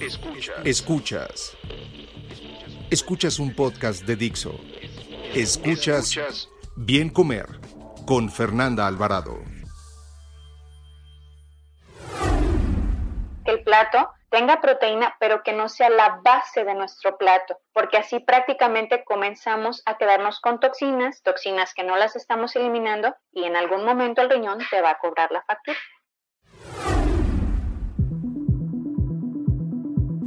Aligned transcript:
Escuchas. 0.00 0.56
Escuchas. 0.64 1.56
Escuchas 2.90 3.38
un 3.38 3.54
podcast 3.54 4.04
de 4.06 4.16
Dixo. 4.16 4.58
Escuchas 5.34 6.48
Bien 6.74 7.10
Comer 7.10 7.46
con 8.06 8.30
Fernanda 8.30 8.86
Alvarado. 8.86 9.36
Que 13.44 13.50
el 13.50 13.62
plato 13.62 14.08
tenga 14.30 14.62
proteína, 14.62 15.16
pero 15.20 15.42
que 15.42 15.52
no 15.52 15.68
sea 15.68 15.90
la 15.90 16.20
base 16.24 16.64
de 16.64 16.74
nuestro 16.74 17.18
plato, 17.18 17.60
porque 17.74 17.98
así 17.98 18.20
prácticamente 18.20 19.04
comenzamos 19.04 19.82
a 19.84 19.98
quedarnos 19.98 20.40
con 20.40 20.60
toxinas, 20.60 21.22
toxinas 21.22 21.74
que 21.74 21.84
no 21.84 21.96
las 21.96 22.16
estamos 22.16 22.56
eliminando 22.56 23.14
y 23.32 23.44
en 23.44 23.54
algún 23.54 23.84
momento 23.84 24.22
el 24.22 24.30
riñón 24.30 24.60
te 24.70 24.80
va 24.80 24.92
a 24.92 24.98
cobrar 24.98 25.30
la 25.30 25.42
factura. 25.42 25.76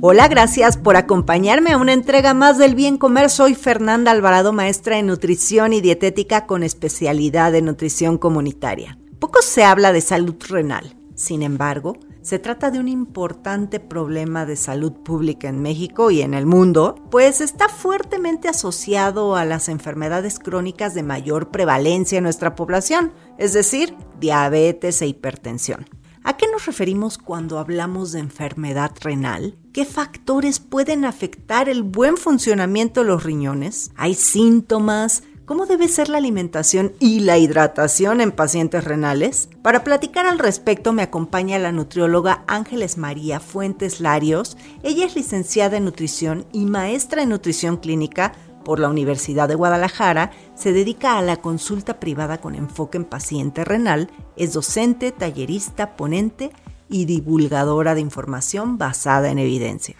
Hola, 0.05 0.27
gracias 0.27 0.75
por 0.75 0.97
acompañarme 0.97 1.71
a 1.71 1.77
una 1.77 1.93
entrega 1.93 2.33
más 2.33 2.57
del 2.57 2.75
Bien 2.75 2.97
Comer. 2.97 3.29
Soy 3.29 3.55
Fernanda 3.55 4.11
Alvarado, 4.11 4.51
maestra 4.51 4.99
en 4.99 5.07
nutrición 5.07 5.71
y 5.71 5.79
dietética 5.79 6.45
con 6.45 6.61
especialidad 6.61 7.55
en 7.55 7.63
nutrición 7.63 8.17
comunitaria. 8.17 8.97
Poco 9.19 9.41
se 9.41 9.63
habla 9.63 9.93
de 9.93 10.01
salud 10.01 10.35
renal. 10.49 10.97
Sin 11.15 11.41
embargo, 11.41 11.95
se 12.21 12.37
trata 12.37 12.69
de 12.69 12.79
un 12.79 12.89
importante 12.89 13.79
problema 13.79 14.45
de 14.45 14.57
salud 14.57 14.91
pública 14.91 15.47
en 15.47 15.61
México 15.61 16.11
y 16.11 16.21
en 16.21 16.33
el 16.33 16.45
mundo, 16.45 16.95
pues 17.09 17.39
está 17.39 17.69
fuertemente 17.69 18.49
asociado 18.49 19.37
a 19.37 19.45
las 19.45 19.69
enfermedades 19.69 20.37
crónicas 20.37 20.93
de 20.95 21.03
mayor 21.03 21.49
prevalencia 21.49 22.17
en 22.17 22.25
nuestra 22.25 22.55
población, 22.55 23.13
es 23.37 23.53
decir, 23.53 23.95
diabetes 24.19 25.01
e 25.01 25.07
hipertensión. 25.07 25.85
¿A 26.25 26.38
qué 26.38 26.47
nos 26.49 26.66
referimos 26.66 27.17
cuando 27.17 27.59
hablamos 27.59 28.13
de 28.13 28.19
enfermedad 28.19 28.91
renal? 29.02 29.57
¿Qué 29.73 29.83
factores 29.83 30.61
pueden 30.61 31.03
afectar 31.03 31.67
el 31.67 31.83
buen 31.83 32.15
funcionamiento 32.15 33.02
de 33.02 33.07
los 33.07 33.23
riñones? 33.23 33.91
¿Hay 33.97 34.13
síntomas? 34.15 35.23
¿Cómo 35.43 35.65
debe 35.65 35.89
ser 35.89 36.07
la 36.07 36.19
alimentación 36.19 36.93
y 37.02 37.19
la 37.19 37.38
hidratación 37.38 38.21
en 38.21 38.31
pacientes 38.31 38.85
renales? 38.85 39.49
Para 39.61 39.83
platicar 39.83 40.25
al 40.25 40.39
respecto 40.39 40.93
me 40.93 41.02
acompaña 41.02 41.59
la 41.59 41.73
nutrióloga 41.73 42.45
Ángeles 42.47 42.97
María 42.97 43.41
Fuentes 43.41 43.99
Larios. 43.99 44.55
Ella 44.81 45.05
es 45.05 45.17
licenciada 45.17 45.75
en 45.75 45.83
nutrición 45.83 46.45
y 46.53 46.63
maestra 46.63 47.21
en 47.23 47.30
nutrición 47.30 47.75
clínica 47.75 48.31
por 48.63 48.80
la 48.80 48.87
Universidad 48.87 49.49
de 49.49 49.55
Guadalajara, 49.55 50.31
se 50.55 50.73
dedica 50.73 51.17
a 51.17 51.21
la 51.21 51.37
consulta 51.37 51.99
privada 51.99 52.39
con 52.39 52.55
enfoque 52.55 52.97
en 52.97 53.05
paciente 53.05 53.65
renal, 53.65 54.09
es 54.35 54.53
docente, 54.53 55.11
tallerista, 55.11 55.95
ponente 55.95 56.51
y 56.89 57.05
divulgadora 57.05 57.95
de 57.95 58.01
información 58.01 58.77
basada 58.77 59.29
en 59.29 59.39
evidencia. 59.39 59.95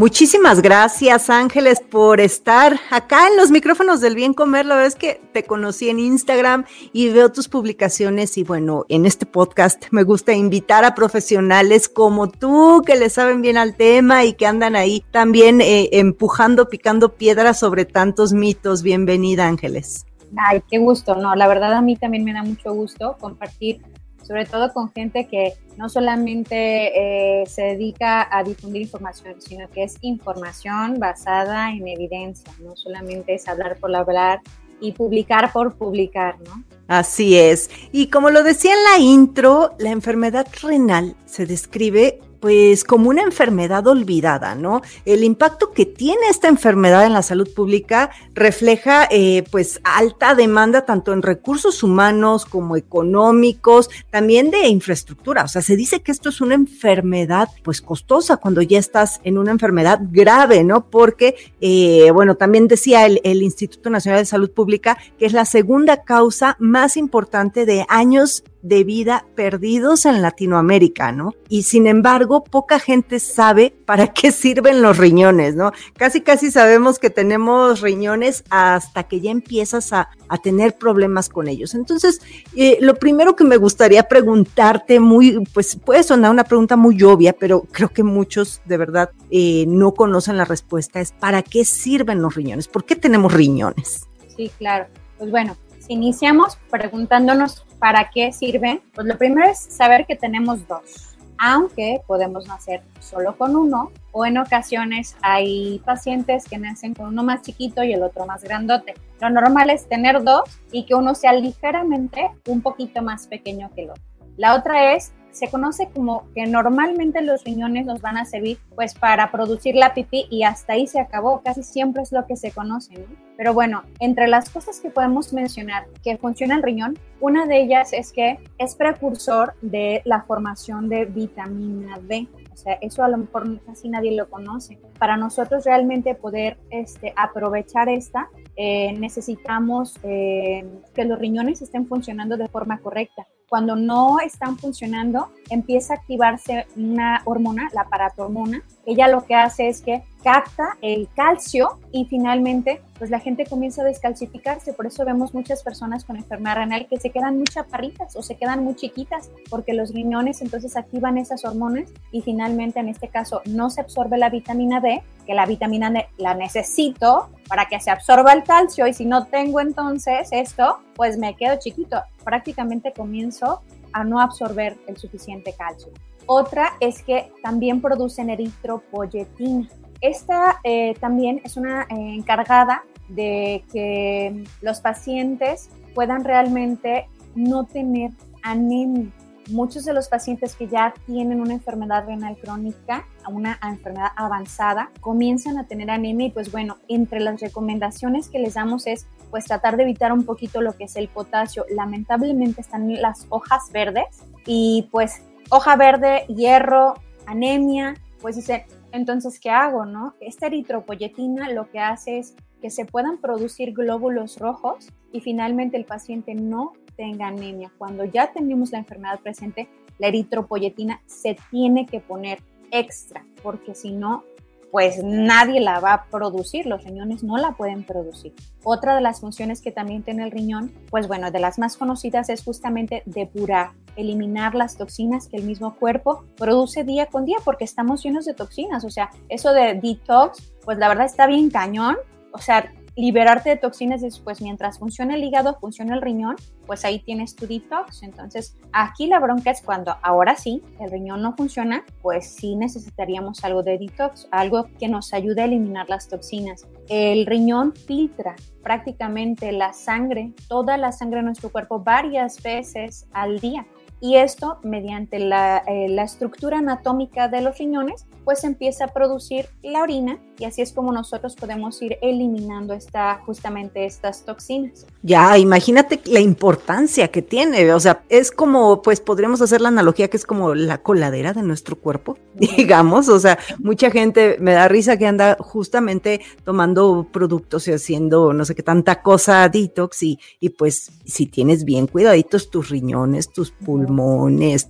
Muchísimas 0.00 0.62
gracias 0.62 1.28
Ángeles 1.28 1.82
por 1.82 2.20
estar 2.20 2.80
acá 2.90 3.28
en 3.28 3.36
los 3.36 3.50
micrófonos 3.50 4.00
del 4.00 4.14
bien 4.14 4.32
comer. 4.32 4.64
La 4.64 4.76
verdad 4.76 4.88
es 4.88 4.94
que 4.94 5.20
te 5.34 5.42
conocí 5.42 5.90
en 5.90 5.98
Instagram 5.98 6.64
y 6.94 7.10
veo 7.10 7.30
tus 7.30 7.48
publicaciones 7.48 8.38
y 8.38 8.42
bueno, 8.42 8.86
en 8.88 9.04
este 9.04 9.26
podcast 9.26 9.84
me 9.90 10.02
gusta 10.02 10.32
invitar 10.32 10.86
a 10.86 10.94
profesionales 10.94 11.90
como 11.90 12.30
tú 12.30 12.80
que 12.86 12.96
le 12.96 13.10
saben 13.10 13.42
bien 13.42 13.58
al 13.58 13.76
tema 13.76 14.24
y 14.24 14.32
que 14.32 14.46
andan 14.46 14.74
ahí 14.74 15.04
también 15.10 15.60
eh, 15.60 15.90
empujando, 15.92 16.70
picando 16.70 17.16
piedras 17.16 17.60
sobre 17.60 17.84
tantos 17.84 18.32
mitos. 18.32 18.82
Bienvenida 18.82 19.46
Ángeles. 19.46 20.06
Ay, 20.34 20.62
qué 20.70 20.78
gusto, 20.78 21.14
no, 21.16 21.34
la 21.34 21.46
verdad 21.46 21.74
a 21.74 21.82
mí 21.82 21.96
también 21.96 22.24
me 22.24 22.32
da 22.32 22.42
mucho 22.42 22.72
gusto 22.72 23.18
compartir 23.20 23.82
sobre 24.22 24.46
todo 24.46 24.72
con 24.72 24.92
gente 24.92 25.26
que 25.26 25.54
no 25.76 25.88
solamente 25.88 27.42
eh, 27.42 27.46
se 27.46 27.62
dedica 27.62 28.28
a 28.30 28.42
difundir 28.42 28.82
información, 28.82 29.40
sino 29.40 29.68
que 29.68 29.84
es 29.84 29.96
información 30.02 30.98
basada 30.98 31.70
en 31.70 31.86
evidencia, 31.88 32.52
no 32.60 32.76
solamente 32.76 33.34
es 33.34 33.48
hablar 33.48 33.78
por 33.78 33.94
hablar 33.94 34.40
y 34.80 34.92
publicar 34.92 35.52
por 35.52 35.74
publicar, 35.74 36.36
¿no? 36.40 36.64
Así 36.88 37.38
es. 37.38 37.70
Y 37.92 38.08
como 38.08 38.30
lo 38.30 38.42
decía 38.42 38.72
en 38.74 38.82
la 38.82 38.98
intro, 38.98 39.74
la 39.78 39.90
enfermedad 39.90 40.46
renal 40.62 41.14
se 41.26 41.46
describe 41.46 42.20
pues 42.40 42.84
como 42.84 43.10
una 43.10 43.22
enfermedad 43.22 43.86
olvidada, 43.86 44.54
¿no? 44.54 44.82
El 45.04 45.24
impacto 45.24 45.72
que 45.72 45.86
tiene 45.86 46.28
esta 46.28 46.48
enfermedad 46.48 47.06
en 47.06 47.12
la 47.12 47.22
salud 47.22 47.48
pública 47.54 48.10
refleja 48.34 49.06
eh, 49.10 49.44
pues 49.50 49.80
alta 49.84 50.34
demanda 50.34 50.84
tanto 50.86 51.12
en 51.12 51.22
recursos 51.22 51.82
humanos 51.82 52.46
como 52.46 52.76
económicos, 52.76 53.90
también 54.10 54.50
de 54.50 54.68
infraestructura. 54.68 55.44
O 55.44 55.48
sea, 55.48 55.62
se 55.62 55.76
dice 55.76 56.00
que 56.00 56.12
esto 56.12 56.30
es 56.30 56.40
una 56.40 56.54
enfermedad 56.54 57.48
pues 57.62 57.80
costosa 57.80 58.38
cuando 58.38 58.62
ya 58.62 58.78
estás 58.78 59.20
en 59.24 59.38
una 59.38 59.50
enfermedad 59.50 60.00
grave, 60.10 60.64
¿no? 60.64 60.86
Porque, 60.86 61.36
eh, 61.60 62.10
bueno, 62.12 62.36
también 62.36 62.68
decía 62.68 63.06
el, 63.06 63.20
el 63.24 63.42
Instituto 63.42 63.90
Nacional 63.90 64.20
de 64.20 64.26
Salud 64.26 64.50
Pública 64.50 64.96
que 65.18 65.26
es 65.26 65.32
la 65.32 65.44
segunda 65.44 66.02
causa 66.04 66.56
más 66.58 66.96
importante 66.96 67.66
de 67.66 67.84
años 67.88 68.42
de 68.62 68.84
vida 68.84 69.26
perdidos 69.34 70.04
en 70.04 70.22
Latinoamérica, 70.22 71.12
¿no? 71.12 71.34
Y 71.48 71.62
sin 71.62 71.86
embargo, 71.86 72.44
poca 72.44 72.78
gente 72.78 73.18
sabe 73.18 73.74
para 73.86 74.08
qué 74.08 74.32
sirven 74.32 74.82
los 74.82 74.98
riñones, 74.98 75.54
¿no? 75.56 75.72
Casi, 75.96 76.20
casi 76.20 76.50
sabemos 76.50 76.98
que 76.98 77.10
tenemos 77.10 77.80
riñones 77.80 78.44
hasta 78.50 79.04
que 79.04 79.20
ya 79.20 79.30
empiezas 79.30 79.92
a, 79.92 80.10
tener 80.44 80.76
problemas 80.76 81.28
con 81.28 81.48
ellos. 81.48 81.74
Entonces, 81.74 82.20
eh, 82.54 82.78
lo 82.80 82.94
primero 82.94 83.34
que 83.34 83.42
me 83.42 83.56
gustaría 83.56 84.04
preguntarte, 84.04 85.00
muy, 85.00 85.44
pues 85.52 85.74
puede 85.74 86.04
sonar 86.04 86.30
una 86.30 86.44
pregunta 86.44 86.76
muy 86.76 87.02
obvia, 87.02 87.32
pero 87.32 87.62
creo 87.72 87.88
que 87.88 88.04
muchos 88.04 88.62
de 88.64 88.76
verdad 88.76 89.10
eh, 89.32 89.64
no 89.66 89.92
conocen 89.92 90.36
la 90.36 90.44
respuesta, 90.44 91.00
es 91.00 91.10
¿para 91.10 91.42
qué 91.42 91.64
sirven 91.64 92.22
los 92.22 92.36
riñones? 92.36 92.68
¿Por 92.68 92.84
qué 92.84 92.94
tenemos 92.94 93.32
riñones? 93.32 94.06
Sí, 94.36 94.52
claro. 94.56 94.86
Pues 95.18 95.32
bueno, 95.32 95.56
iniciamos 95.90 96.56
preguntándonos 96.70 97.66
para 97.80 98.10
qué 98.10 98.32
sirven, 98.32 98.80
pues 98.94 99.08
lo 99.08 99.18
primero 99.18 99.50
es 99.50 99.58
saber 99.58 100.06
que 100.06 100.14
tenemos 100.14 100.66
dos, 100.68 101.16
aunque 101.36 102.00
podemos 102.06 102.46
nacer 102.46 102.82
solo 103.00 103.36
con 103.36 103.56
uno 103.56 103.90
o 104.12 104.24
en 104.24 104.38
ocasiones 104.38 105.16
hay 105.20 105.80
pacientes 105.84 106.44
que 106.48 106.58
nacen 106.58 106.94
con 106.94 107.08
uno 107.08 107.24
más 107.24 107.42
chiquito 107.42 107.82
y 107.82 107.92
el 107.92 108.04
otro 108.04 108.24
más 108.24 108.44
grandote. 108.44 108.94
Lo 109.20 109.30
normal 109.30 109.68
es 109.70 109.88
tener 109.88 110.22
dos 110.22 110.42
y 110.70 110.84
que 110.86 110.94
uno 110.94 111.16
sea 111.16 111.32
ligeramente 111.32 112.30
un 112.46 112.62
poquito 112.62 113.02
más 113.02 113.26
pequeño 113.26 113.70
que 113.74 113.82
el 113.82 113.90
otro. 113.90 114.04
La 114.36 114.54
otra 114.54 114.94
es 114.94 115.12
se 115.32 115.48
conoce 115.48 115.88
como 115.94 116.24
que 116.34 116.46
normalmente 116.46 117.22
los 117.22 117.44
riñones 117.44 117.86
nos 117.86 118.00
van 118.00 118.16
a 118.16 118.24
servir 118.24 118.58
pues 118.74 118.94
para 118.94 119.30
producir 119.30 119.74
la 119.74 119.94
pipí 119.94 120.26
y 120.30 120.44
hasta 120.44 120.74
ahí 120.74 120.86
se 120.86 121.00
acabó, 121.00 121.42
casi 121.42 121.62
siempre 121.62 122.02
es 122.02 122.12
lo 122.12 122.26
que 122.26 122.36
se 122.36 122.50
conoce, 122.50 122.94
¿no? 122.94 123.30
Pero 123.36 123.54
bueno, 123.54 123.84
entre 124.00 124.28
las 124.28 124.50
cosas 124.50 124.80
que 124.80 124.90
podemos 124.90 125.32
mencionar 125.32 125.86
que 126.04 126.18
funciona 126.18 126.56
el 126.56 126.62
riñón, 126.62 126.98
una 127.20 127.46
de 127.46 127.62
ellas 127.62 127.94
es 127.94 128.12
que 128.12 128.38
es 128.58 128.74
precursor 128.74 129.54
de 129.62 130.02
la 130.04 130.24
formación 130.24 130.90
de 130.90 131.06
vitamina 131.06 131.98
D. 132.02 132.28
O 132.52 132.56
sea, 132.56 132.74
eso 132.82 133.02
a 133.02 133.08
lo 133.08 133.16
mejor 133.16 133.58
casi 133.64 133.88
nadie 133.88 134.14
lo 134.14 134.28
conoce. 134.28 134.78
Para 134.98 135.16
nosotros 135.16 135.64
realmente 135.64 136.14
poder 136.14 136.58
este, 136.68 137.14
aprovechar 137.16 137.88
esta, 137.88 138.28
eh, 138.56 138.92
necesitamos 138.98 139.98
eh, 140.02 140.62
que 140.92 141.06
los 141.06 141.18
riñones 141.18 141.62
estén 141.62 141.86
funcionando 141.86 142.36
de 142.36 142.46
forma 142.46 142.78
correcta 142.80 143.26
cuando 143.50 143.74
no 143.74 144.20
están 144.20 144.56
funcionando, 144.56 145.28
empieza 145.50 145.94
a 145.94 145.96
activarse 145.96 146.68
una 146.76 147.20
hormona, 147.24 147.68
la 147.72 147.82
paratormona. 147.88 148.62
Ella 148.86 149.08
lo 149.08 149.26
que 149.26 149.34
hace 149.34 149.68
es 149.68 149.82
que 149.82 150.04
capta 150.22 150.76
el 150.82 151.08
calcio 151.14 151.78
y 151.92 152.04
finalmente 152.04 152.82
pues 152.98 153.10
la 153.10 153.18
gente 153.18 153.46
comienza 153.46 153.82
a 153.82 153.86
descalcificarse. 153.86 154.74
Por 154.74 154.86
eso 154.86 155.04
vemos 155.04 155.32
muchas 155.32 155.62
personas 155.62 156.04
con 156.04 156.16
enfermedad 156.16 156.56
renal 156.56 156.86
que 156.88 156.98
se 156.98 157.10
quedan 157.10 157.36
muy 157.36 157.44
chaparritas 157.44 158.14
o 158.16 158.22
se 158.22 158.36
quedan 158.36 158.62
muy 158.62 158.76
chiquitas 158.76 159.30
porque 159.48 159.72
los 159.72 159.92
riñones 159.92 160.42
entonces 160.42 160.76
activan 160.76 161.16
esas 161.16 161.44
hormonas 161.44 161.88
y 162.12 162.20
finalmente 162.20 162.80
en 162.80 162.88
este 162.88 163.08
caso 163.08 163.40
no 163.46 163.70
se 163.70 163.80
absorbe 163.80 164.18
la 164.18 164.28
vitamina 164.28 164.80
D, 164.80 165.02
que 165.26 165.34
la 165.34 165.46
vitamina 165.46 165.90
D 165.90 166.06
la 166.18 166.34
necesito 166.34 167.30
para 167.48 167.66
que 167.66 167.80
se 167.80 167.90
absorba 167.90 168.32
el 168.32 168.44
calcio 168.44 168.86
y 168.86 168.92
si 168.92 169.06
no 169.06 169.26
tengo 169.26 169.60
entonces 169.60 170.28
esto, 170.30 170.78
pues 170.94 171.18
me 171.18 171.34
quedo 171.36 171.58
chiquito. 171.58 172.02
Prácticamente 172.24 172.92
comienzo 172.92 173.62
a 173.92 174.04
no 174.04 174.20
absorber 174.20 174.76
el 174.86 174.96
suficiente 174.96 175.54
calcio. 175.54 175.90
Otra 176.26 176.74
es 176.80 177.02
que 177.02 177.32
también 177.42 177.80
producen 177.80 178.30
eritropoyetina. 178.30 179.68
Esta 180.00 180.60
eh, 180.64 180.94
también 181.00 181.40
es 181.44 181.56
una 181.56 181.82
eh, 181.82 182.14
encargada 182.14 182.84
de 183.08 183.64
que 183.72 184.44
los 184.62 184.80
pacientes 184.80 185.70
puedan 185.94 186.24
realmente 186.24 187.08
no 187.34 187.64
tener 187.64 188.10
anemia. 188.42 189.10
Muchos 189.50 189.84
de 189.84 189.92
los 189.92 190.08
pacientes 190.08 190.54
que 190.54 190.68
ya 190.68 190.94
tienen 191.06 191.40
una 191.40 191.54
enfermedad 191.54 192.06
renal 192.06 192.36
crónica, 192.38 193.08
una 193.28 193.58
enfermedad 193.62 194.10
avanzada, 194.14 194.90
comienzan 195.00 195.58
a 195.58 195.66
tener 195.66 195.90
anemia 195.90 196.28
y 196.28 196.30
pues 196.30 196.52
bueno, 196.52 196.76
entre 196.88 197.18
las 197.18 197.40
recomendaciones 197.40 198.28
que 198.28 198.38
les 198.38 198.54
damos 198.54 198.86
es 198.86 199.08
pues 199.30 199.46
tratar 199.46 199.76
de 199.76 199.82
evitar 199.82 200.12
un 200.12 200.24
poquito 200.24 200.60
lo 200.60 200.74
que 200.74 200.84
es 200.84 200.94
el 200.94 201.08
potasio. 201.08 201.66
Lamentablemente 201.68 202.60
están 202.60 202.92
las 203.00 203.26
hojas 203.28 203.72
verdes 203.72 204.22
y 204.46 204.88
pues 204.92 205.22
hoja 205.50 205.74
verde, 205.74 206.26
hierro, 206.28 206.94
anemia, 207.26 207.94
pues 208.20 208.36
dice, 208.36 208.66
entonces, 208.92 209.38
¿qué 209.40 209.50
hago, 209.50 209.84
no? 209.84 210.14
Esta 210.20 210.46
eritropoyetina 210.46 211.50
lo 211.50 211.70
que 211.70 211.78
hace 211.78 212.18
es 212.18 212.34
que 212.60 212.70
se 212.70 212.84
puedan 212.84 213.18
producir 213.18 213.72
glóbulos 213.72 214.38
rojos 214.38 214.88
y 215.12 215.20
finalmente 215.20 215.76
el 215.76 215.84
paciente 215.84 216.34
no 216.34 216.72
tenga 216.96 217.28
anemia. 217.28 217.72
Cuando 217.78 218.04
ya 218.04 218.32
tenemos 218.32 218.72
la 218.72 218.78
enfermedad 218.78 219.20
presente, 219.20 219.68
la 219.98 220.08
eritropoyetina 220.08 221.00
se 221.06 221.36
tiene 221.50 221.86
que 221.86 222.00
poner 222.00 222.42
extra, 222.70 223.24
porque 223.42 223.74
si 223.74 223.92
no, 223.92 224.24
pues 224.70 225.02
nadie 225.02 225.60
la 225.60 225.80
va 225.80 225.92
a 225.94 226.04
producir, 226.04 226.66
los 226.66 226.84
riñones 226.84 227.22
no 227.24 227.36
la 227.36 227.52
pueden 227.52 227.84
producir. 227.84 228.34
Otra 228.62 228.94
de 228.94 229.00
las 229.00 229.20
funciones 229.20 229.60
que 229.60 229.72
también 229.72 230.02
tiene 230.02 230.22
el 230.22 230.30
riñón, 230.30 230.72
pues 230.90 231.08
bueno, 231.08 231.30
de 231.30 231.40
las 231.40 231.58
más 231.58 231.76
conocidas 231.76 232.28
es 232.28 232.44
justamente 232.44 233.02
depurar, 233.06 233.72
eliminar 233.96 234.54
las 234.54 234.76
toxinas 234.76 235.26
que 235.26 235.38
el 235.38 235.44
mismo 235.44 235.74
cuerpo 235.74 236.24
produce 236.36 236.84
día 236.84 237.06
con 237.06 237.24
día 237.24 237.38
porque 237.44 237.64
estamos 237.64 238.02
llenos 238.02 238.24
de 238.24 238.34
toxinas, 238.34 238.84
o 238.84 238.90
sea, 238.90 239.10
eso 239.28 239.52
de 239.52 239.74
detox, 239.74 240.52
pues 240.64 240.78
la 240.78 240.88
verdad 240.88 241.06
está 241.06 241.26
bien 241.26 241.50
cañón, 241.50 241.96
o 242.32 242.38
sea, 242.38 242.72
liberarte 242.96 243.50
de 243.50 243.56
toxinas 243.56 244.00
después, 244.00 244.40
mientras 244.42 244.78
funciona 244.78 245.14
el 245.14 245.24
hígado, 245.24 245.56
funciona 245.60 245.94
el 245.94 246.02
riñón, 246.02 246.36
pues 246.66 246.84
ahí 246.84 247.00
tienes 247.00 247.34
tu 247.34 247.46
detox. 247.46 248.02
Entonces, 248.02 248.56
aquí 248.72 249.06
la 249.06 249.18
bronca 249.18 249.50
es 249.50 249.62
cuando 249.62 249.96
ahora 250.02 250.36
sí, 250.36 250.62
el 250.80 250.90
riñón 250.90 251.22
no 251.22 251.34
funciona, 251.36 251.84
pues 252.02 252.34
sí 252.34 252.56
necesitaríamos 252.56 253.44
algo 253.44 253.62
de 253.62 253.78
detox, 253.78 254.28
algo 254.30 254.68
que 254.78 254.88
nos 254.88 255.12
ayude 255.12 255.42
a 255.42 255.44
eliminar 255.44 255.88
las 255.88 256.08
toxinas. 256.08 256.66
El 256.88 257.26
riñón 257.26 257.74
filtra 257.74 258.36
prácticamente 258.62 259.52
la 259.52 259.72
sangre, 259.72 260.32
toda 260.48 260.76
la 260.76 260.92
sangre 260.92 261.18
de 261.18 261.24
nuestro 261.24 261.50
cuerpo 261.50 261.80
varias 261.80 262.42
veces 262.42 263.06
al 263.12 263.40
día. 263.40 263.66
Y 264.00 264.16
esto, 264.16 264.58
mediante 264.62 265.18
la, 265.18 265.58
eh, 265.66 265.88
la 265.88 266.04
estructura 266.04 266.58
anatómica 266.58 267.28
de 267.28 267.42
los 267.42 267.58
riñones, 267.58 268.06
pues 268.24 268.44
empieza 268.44 268.84
a 268.84 268.88
producir 268.88 269.48
la 269.62 269.82
orina 269.82 270.18
y 270.38 270.44
así 270.44 270.62
es 270.62 270.72
como 270.72 270.92
nosotros 270.92 271.34
podemos 271.36 271.80
ir 271.82 271.98
eliminando 272.00 272.72
esta, 272.74 273.20
justamente 273.26 273.84
estas 273.84 274.24
toxinas. 274.24 274.86
Ya, 275.02 275.36
imagínate 275.36 276.00
la 276.06 276.20
importancia 276.20 277.08
que 277.08 277.22
tiene, 277.22 277.72
o 277.72 277.80
sea, 277.80 278.02
es 278.08 278.30
como, 278.30 278.82
pues 278.82 279.00
podríamos 279.00 279.42
hacer 279.42 279.60
la 279.60 279.68
analogía 279.68 280.08
que 280.08 280.16
es 280.16 280.24
como 280.24 280.54
la 280.54 280.78
coladera 280.78 281.32
de 281.32 281.42
nuestro 281.42 281.76
cuerpo, 281.76 282.18
digamos, 282.34 283.08
o 283.08 283.18
sea, 283.18 283.38
mucha 283.58 283.90
gente 283.90 284.36
me 284.40 284.52
da 284.52 284.68
risa 284.68 284.96
que 284.96 285.06
anda 285.06 285.36
justamente 285.38 286.20
tomando 286.44 287.06
productos 287.10 287.68
y 287.68 287.72
haciendo 287.72 288.32
no 288.32 288.44
sé 288.44 288.54
qué 288.54 288.62
tanta 288.62 289.02
cosa 289.02 289.48
detox 289.48 290.02
y, 290.02 290.18
y 290.38 290.50
pues 290.50 290.92
si 291.04 291.26
tienes 291.26 291.64
bien 291.64 291.86
cuidaditos 291.86 292.50
tus 292.50 292.70
riñones, 292.70 293.30
tus 293.30 293.50
pulmones, 293.50 293.89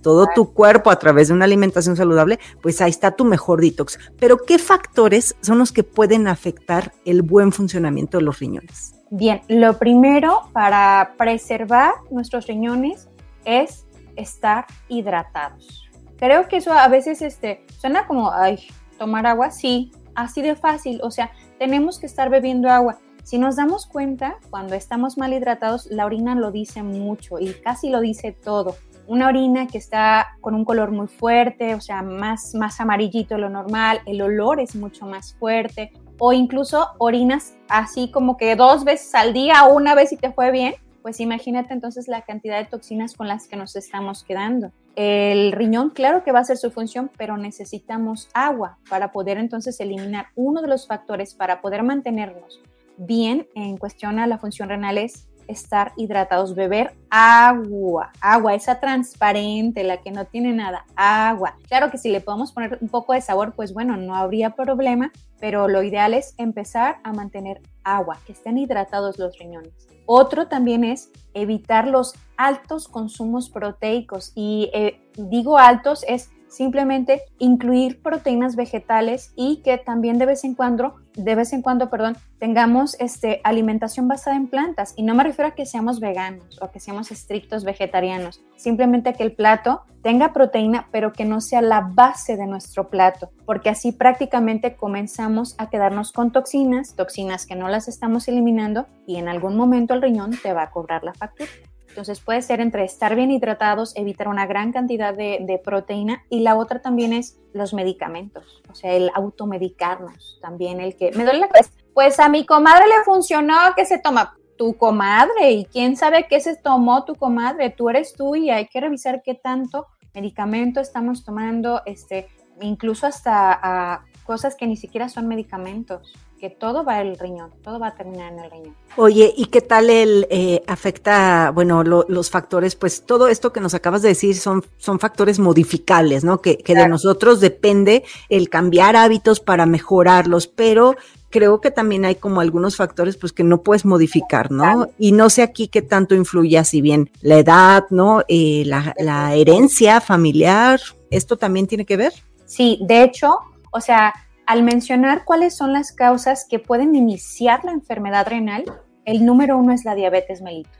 todo 0.01 0.27
tu 0.35 0.53
cuerpo 0.53 0.91
a 0.91 0.99
través 0.99 1.27
de 1.27 1.33
una 1.33 1.45
alimentación 1.45 1.95
saludable, 1.95 2.39
pues 2.61 2.81
ahí 2.81 2.89
está 2.89 3.11
tu 3.11 3.25
mejor 3.25 3.61
detox. 3.61 3.99
Pero 4.19 4.37
¿qué 4.37 4.59
factores 4.59 5.35
son 5.41 5.57
los 5.59 5.71
que 5.71 5.83
pueden 5.83 6.27
afectar 6.27 6.91
el 7.05 7.21
buen 7.21 7.51
funcionamiento 7.51 8.17
de 8.17 8.23
los 8.23 8.39
riñones? 8.39 8.95
Bien, 9.09 9.41
lo 9.47 9.77
primero 9.77 10.43
para 10.53 11.15
preservar 11.17 11.93
nuestros 12.09 12.47
riñones 12.47 13.09
es 13.45 13.85
estar 14.15 14.65
hidratados. 14.87 15.89
Creo 16.17 16.47
que 16.47 16.57
eso 16.57 16.71
a 16.71 16.87
veces 16.87 17.21
este, 17.21 17.65
suena 17.79 18.05
como, 18.07 18.31
ay, 18.31 18.59
tomar 18.97 19.25
agua, 19.25 19.51
sí, 19.51 19.91
así 20.15 20.41
de 20.41 20.55
fácil, 20.55 20.99
o 21.03 21.11
sea, 21.11 21.31
tenemos 21.57 21.99
que 21.99 22.05
estar 22.05 22.29
bebiendo 22.29 22.69
agua. 22.69 22.99
Si 23.23 23.37
nos 23.37 23.55
damos 23.55 23.85
cuenta, 23.85 24.37
cuando 24.49 24.75
estamos 24.75 25.17
mal 25.17 25.33
hidratados, 25.33 25.87
la 25.87 26.05
orina 26.05 26.35
lo 26.35 26.51
dice 26.51 26.83
mucho 26.83 27.39
y 27.39 27.53
casi 27.53 27.89
lo 27.89 27.99
dice 27.99 28.31
todo 28.31 28.75
una 29.11 29.27
orina 29.27 29.67
que 29.67 29.77
está 29.77 30.37
con 30.39 30.55
un 30.55 30.63
color 30.63 30.91
muy 30.91 31.07
fuerte, 31.07 31.75
o 31.75 31.81
sea, 31.81 32.01
más, 32.01 32.55
más 32.55 32.79
amarillito 32.79 33.35
de 33.35 33.41
lo 33.41 33.49
normal, 33.49 33.99
el 34.05 34.21
olor 34.21 34.61
es 34.61 34.73
mucho 34.73 35.05
más 35.05 35.33
fuerte, 35.33 35.91
o 36.17 36.31
incluso 36.31 36.87
orinas 36.97 37.57
así 37.67 38.09
como 38.09 38.37
que 38.37 38.55
dos 38.55 38.85
veces 38.85 39.13
al 39.13 39.33
día 39.33 39.65
una 39.65 39.95
vez 39.95 40.11
si 40.11 40.15
te 40.15 40.31
fue 40.31 40.51
bien, 40.51 40.75
pues 41.01 41.19
imagínate 41.19 41.73
entonces 41.73 42.07
la 42.07 42.21
cantidad 42.21 42.57
de 42.57 42.69
toxinas 42.69 43.13
con 43.13 43.27
las 43.27 43.49
que 43.49 43.57
nos 43.57 43.75
estamos 43.75 44.23
quedando. 44.23 44.71
El 44.95 45.51
riñón, 45.51 45.89
claro 45.89 46.23
que 46.23 46.31
va 46.31 46.39
a 46.39 46.43
hacer 46.43 46.55
su 46.55 46.71
función, 46.71 47.11
pero 47.17 47.35
necesitamos 47.35 48.29
agua 48.33 48.77
para 48.89 49.11
poder 49.11 49.37
entonces 49.37 49.77
eliminar 49.81 50.27
uno 50.35 50.61
de 50.61 50.69
los 50.69 50.87
factores 50.87 51.33
para 51.33 51.59
poder 51.59 51.83
mantenernos 51.83 52.61
bien 52.97 53.47
en 53.55 53.77
cuestión 53.77 54.19
a 54.19 54.27
la 54.27 54.37
función 54.37 54.69
renal 54.69 54.97
es 54.97 55.27
estar 55.47 55.93
hidratados, 55.97 56.55
beber 56.55 56.93
agua, 57.09 58.11
agua, 58.21 58.55
esa 58.55 58.79
transparente, 58.79 59.83
la 59.83 59.97
que 59.97 60.11
no 60.11 60.25
tiene 60.25 60.53
nada, 60.53 60.85
agua. 60.95 61.55
Claro 61.67 61.91
que 61.91 61.97
si 61.97 62.09
le 62.09 62.21
podemos 62.21 62.51
poner 62.51 62.77
un 62.81 62.89
poco 62.89 63.13
de 63.13 63.21
sabor, 63.21 63.53
pues 63.55 63.73
bueno, 63.73 63.97
no 63.97 64.15
habría 64.15 64.51
problema, 64.51 65.11
pero 65.39 65.67
lo 65.67 65.83
ideal 65.83 66.13
es 66.13 66.33
empezar 66.37 66.97
a 67.03 67.13
mantener 67.13 67.61
agua, 67.83 68.17
que 68.25 68.33
estén 68.33 68.57
hidratados 68.57 69.19
los 69.19 69.37
riñones. 69.37 69.73
Otro 70.05 70.47
también 70.47 70.83
es 70.83 71.11
evitar 71.33 71.87
los 71.87 72.15
altos 72.37 72.87
consumos 72.87 73.49
proteicos 73.49 74.31
y 74.35 74.69
eh, 74.73 74.99
digo 75.15 75.57
altos 75.57 76.03
es 76.07 76.29
simplemente 76.51 77.23
incluir 77.39 78.01
proteínas 78.01 78.55
vegetales 78.55 79.31
y 79.35 79.61
que 79.63 79.77
también 79.77 80.19
de 80.19 80.25
vez 80.25 80.43
en 80.43 80.53
cuando, 80.53 80.95
de 81.15 81.33
vez 81.33 81.53
en 81.53 81.61
cuando, 81.61 81.89
perdón, 81.89 82.17
tengamos 82.39 82.99
este, 82.99 83.39
alimentación 83.43 84.07
basada 84.07 84.35
en 84.35 84.47
plantas. 84.47 84.93
Y 84.97 85.03
no 85.03 85.15
me 85.15 85.23
refiero 85.23 85.47
a 85.47 85.55
que 85.55 85.65
seamos 85.65 85.99
veganos 85.99 86.61
o 86.61 86.69
que 86.69 86.81
seamos 86.81 87.09
estrictos 87.11 87.63
vegetarianos, 87.63 88.43
simplemente 88.57 89.13
que 89.13 89.23
el 89.23 89.31
plato 89.31 89.83
tenga 90.03 90.33
proteína, 90.33 90.87
pero 90.91 91.13
que 91.13 91.25
no 91.25 91.39
sea 91.39 91.61
la 91.61 91.81
base 91.81 92.35
de 92.35 92.47
nuestro 92.47 92.89
plato, 92.89 93.31
porque 93.45 93.69
así 93.69 93.91
prácticamente 93.91 94.75
comenzamos 94.75 95.55
a 95.57 95.69
quedarnos 95.69 96.11
con 96.11 96.31
toxinas, 96.31 96.95
toxinas 96.95 97.45
que 97.45 97.55
no 97.55 97.69
las 97.69 97.87
estamos 97.87 98.27
eliminando 98.27 98.87
y 99.07 99.17
en 99.17 99.29
algún 99.29 99.55
momento 99.55 99.93
el 99.93 100.01
riñón 100.01 100.31
te 100.41 100.53
va 100.53 100.63
a 100.63 100.71
cobrar 100.71 101.03
la 101.03 101.13
factura. 101.13 101.49
Entonces 101.91 102.21
puede 102.21 102.41
ser 102.41 102.61
entre 102.61 102.85
estar 102.85 103.17
bien 103.17 103.31
hidratados, 103.31 103.93
evitar 103.97 104.29
una 104.29 104.45
gran 104.45 104.71
cantidad 104.71 105.13
de, 105.13 105.61
proteína 105.61 106.23
y 106.29 106.39
la 106.39 106.55
otra 106.55 106.81
también 106.81 107.11
es 107.11 107.37
los 107.51 107.73
medicamentos, 107.73 108.63
o 108.69 108.75
sea, 108.75 108.93
el 108.93 109.11
automedicarnos, 109.13 110.39
también 110.41 110.79
el 110.79 110.95
que 110.95 111.11
me 111.11 111.25
duele 111.25 111.39
la 111.39 111.49
cabeza. 111.49 111.71
Pues 111.93 112.17
a 112.21 112.29
mi 112.29 112.45
comadre 112.45 112.87
le 112.87 113.03
funcionó 113.03 113.57
que 113.75 113.85
se 113.85 113.99
toma 113.99 114.37
tu 114.57 114.77
comadre 114.77 115.51
y 115.51 115.65
quién 115.65 115.97
sabe 115.97 116.27
qué 116.29 116.39
se 116.39 116.55
tomó 116.55 117.03
tu 117.03 117.15
comadre, 117.15 117.71
tú 117.71 117.89
eres 117.89 118.13
tú 118.13 118.37
y 118.37 118.49
hay 118.51 118.67
que 118.67 118.79
revisar 118.79 119.21
qué 119.21 119.35
tanto 119.35 119.87
medicamento 120.13 120.79
estamos 120.79 121.25
tomando, 121.25 121.81
este, 121.85 122.29
incluso 122.61 123.05
hasta 123.05 124.05
cosas 124.23 124.55
que 124.55 124.65
ni 124.65 124.77
siquiera 124.77 125.09
son 125.09 125.27
medicamentos 125.27 126.13
que 126.41 126.49
todo 126.49 126.83
va 126.83 126.97
al 126.97 127.19
riñón, 127.19 127.51
todo 127.63 127.77
va 127.77 127.89
a 127.89 127.95
terminar 127.95 128.33
en 128.33 128.39
el 128.39 128.49
riñón. 128.49 128.75
Oye, 128.97 129.31
¿y 129.37 129.45
qué 129.45 129.61
tal 129.61 129.91
el 129.91 130.25
eh, 130.31 130.63
afecta, 130.65 131.51
bueno, 131.53 131.83
los 131.83 132.31
factores? 132.31 132.75
Pues 132.75 133.05
todo 133.05 133.27
esto 133.27 133.53
que 133.53 133.59
nos 133.59 133.75
acabas 133.75 134.01
de 134.01 134.09
decir 134.09 134.35
son, 134.35 134.65
son 134.77 134.99
factores 134.99 135.37
modificables, 135.37 136.23
¿no? 136.23 136.41
Que, 136.41 136.57
que 136.57 136.73
de 136.73 136.87
nosotros 136.87 137.41
depende 137.41 138.03
el 138.27 138.49
cambiar 138.49 138.95
hábitos 138.95 139.39
para 139.39 139.67
mejorarlos, 139.67 140.47
pero 140.47 140.95
creo 141.29 141.61
que 141.61 141.69
también 141.69 142.05
hay 142.05 142.15
como 142.15 142.41
algunos 142.41 142.75
factores 142.75 143.17
pues 143.17 143.33
que 143.33 143.43
no 143.43 143.61
puedes 143.61 143.85
modificar, 143.85 144.49
¿no? 144.49 144.89
Y 144.97 145.11
no 145.11 145.29
sé 145.29 145.43
aquí 145.43 145.67
qué 145.67 145.83
tanto 145.83 146.15
influye, 146.15 146.63
si 146.65 146.81
bien 146.81 147.11
la 147.21 147.37
edad, 147.37 147.85
¿no? 147.91 148.23
Eh, 148.27 148.63
la, 148.65 148.95
la 148.97 149.35
herencia 149.35 150.01
familiar, 150.01 150.81
¿esto 151.11 151.37
también 151.37 151.67
tiene 151.67 151.85
que 151.85 151.97
ver? 151.97 152.13
Sí, 152.47 152.79
de 152.81 153.03
hecho, 153.03 153.29
o 153.71 153.79
sea, 153.79 154.11
al 154.45 154.63
mencionar 154.63 155.23
cuáles 155.25 155.55
son 155.55 155.73
las 155.73 155.91
causas 155.91 156.45
que 156.49 156.59
pueden 156.59 156.95
iniciar 156.95 157.63
la 157.63 157.71
enfermedad 157.71 158.27
renal, 158.27 158.63
el 159.05 159.25
número 159.25 159.57
uno 159.57 159.73
es 159.73 159.85
la 159.85 159.95
diabetes 159.95 160.41
mellitus. 160.41 160.71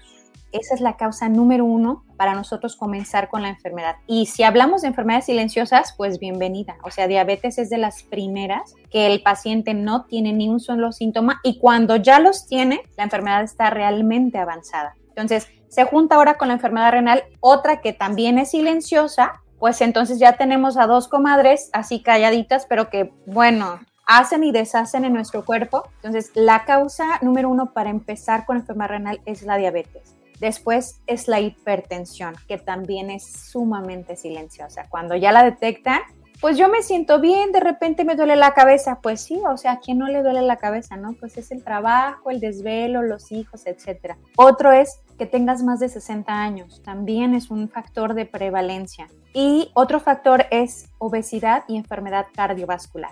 Esa 0.52 0.76
es 0.76 0.82
la 0.82 0.98
causa 0.98 1.30
número 1.30 1.64
uno 1.64 2.04
para 2.18 2.36
nosotros 2.36 2.76
comenzar 2.76 3.30
con 3.30 3.42
la 3.42 3.50
enfermedad. 3.50 3.96
Y 4.06 4.26
si 4.26 4.44
hablamos 4.44 4.82
de 4.82 4.90
enfermedades 4.90 5.26
silenciosas, 5.26 5.94
pues 5.96 6.20
bienvenida. 6.20 6.76
O 6.84 6.92
sea, 6.92 7.08
diabetes 7.08 7.58
es 7.58 7.70
de 7.70 7.78
las 7.78 8.04
primeras 8.04 8.76
que 8.90 9.08
el 9.08 9.22
paciente 9.24 9.74
no 9.74 10.06
tiene 10.06 10.34
ni 10.34 10.50
un 10.50 10.60
solo 10.60 10.92
síntoma 10.92 11.40
y 11.44 11.58
cuando 11.58 11.96
ya 11.96 12.20
los 12.20 12.48
tiene, 12.48 12.82
la 12.98 13.06
enfermedad 13.06 13.44
está 13.44 13.70
realmente 13.70 14.38
avanzada. 14.38 14.96
Entonces, 15.08 15.48
se 15.70 15.86
junta 15.86 16.16
ahora 16.16 16.38
con 16.38 16.50
la 16.50 16.56
enfermedad 16.56 16.92
renal, 16.92 17.24
otra 17.40 17.80
que 17.80 17.94
también 17.94 18.38
es 18.38 18.52
silenciosa, 18.52 19.42
pues 19.62 19.80
entonces 19.82 20.18
ya 20.18 20.38
tenemos 20.38 20.76
a 20.76 20.88
dos 20.88 21.08
comadres 21.08 21.70
así 21.72 22.02
calladitas, 22.02 22.66
pero 22.66 22.90
que, 22.90 23.14
bueno, 23.28 23.80
hacen 24.08 24.44
y 24.44 24.52
deshacen 24.52 25.06
en 25.06 25.14
nuestro 25.14 25.46
cuerpo. 25.46 25.84
Entonces, 25.98 26.32
la 26.34 26.66
causa 26.66 27.20
número 27.22 27.48
uno 27.48 27.72
para 27.72 27.92
empezar 27.92 28.48
con 28.48 28.58
enfermedad 28.58 28.90
renal 28.90 29.22
es 29.26 29.44
la 29.44 29.58
diabetes. 29.58 30.16
Después 30.40 31.00
es 31.06 31.28
la 31.28 31.42
hipertensión, 31.42 32.34
que 32.48 32.58
también 32.58 33.12
es 33.12 33.24
sumamente 33.52 34.16
silenciosa. 34.16 34.88
Cuando 34.90 35.16
ya 35.16 35.32
la 35.32 35.44
detectan, 35.44 36.00
pues 36.42 36.58
yo 36.58 36.68
me 36.68 36.82
siento 36.82 37.22
bien, 37.22 37.52
de 37.52 37.60
repente 37.60 38.04
me 38.04 38.16
duele 38.16 38.36
la 38.36 38.56
cabeza. 38.56 39.00
Pues 39.00 39.22
sí, 39.22 39.40
o 39.48 39.58
sea, 39.58 39.74
¿a 39.74 39.80
quién 39.80 40.00
no 40.00 40.08
le 40.08 40.24
duele 40.24 40.42
la 40.42 40.58
cabeza, 40.58 40.98
no? 40.98 41.14
Pues 41.14 41.38
es 41.38 41.52
el 41.52 41.64
trabajo, 41.64 42.32
el 42.32 42.40
desvelo, 42.40 43.04
los 43.04 43.32
hijos, 43.32 43.68
etc. 43.68 44.16
Otro 44.38 44.72
es 44.72 45.02
que 45.22 45.28
tengas 45.28 45.62
más 45.62 45.80
de 45.80 45.88
60 45.88 46.34
años, 46.34 46.82
también 46.84 47.36
es 47.36 47.52
un 47.52 47.70
factor 47.70 48.16
de 48.16 48.26
prevalencia. 48.26 49.08
Y 49.36 49.70
otro 49.76 50.00
factor 50.00 50.48
es 50.50 50.90
obesidad 50.98 51.64
y 51.68 51.78
enfermedad 51.78 52.26
cardiovascular. 52.34 53.12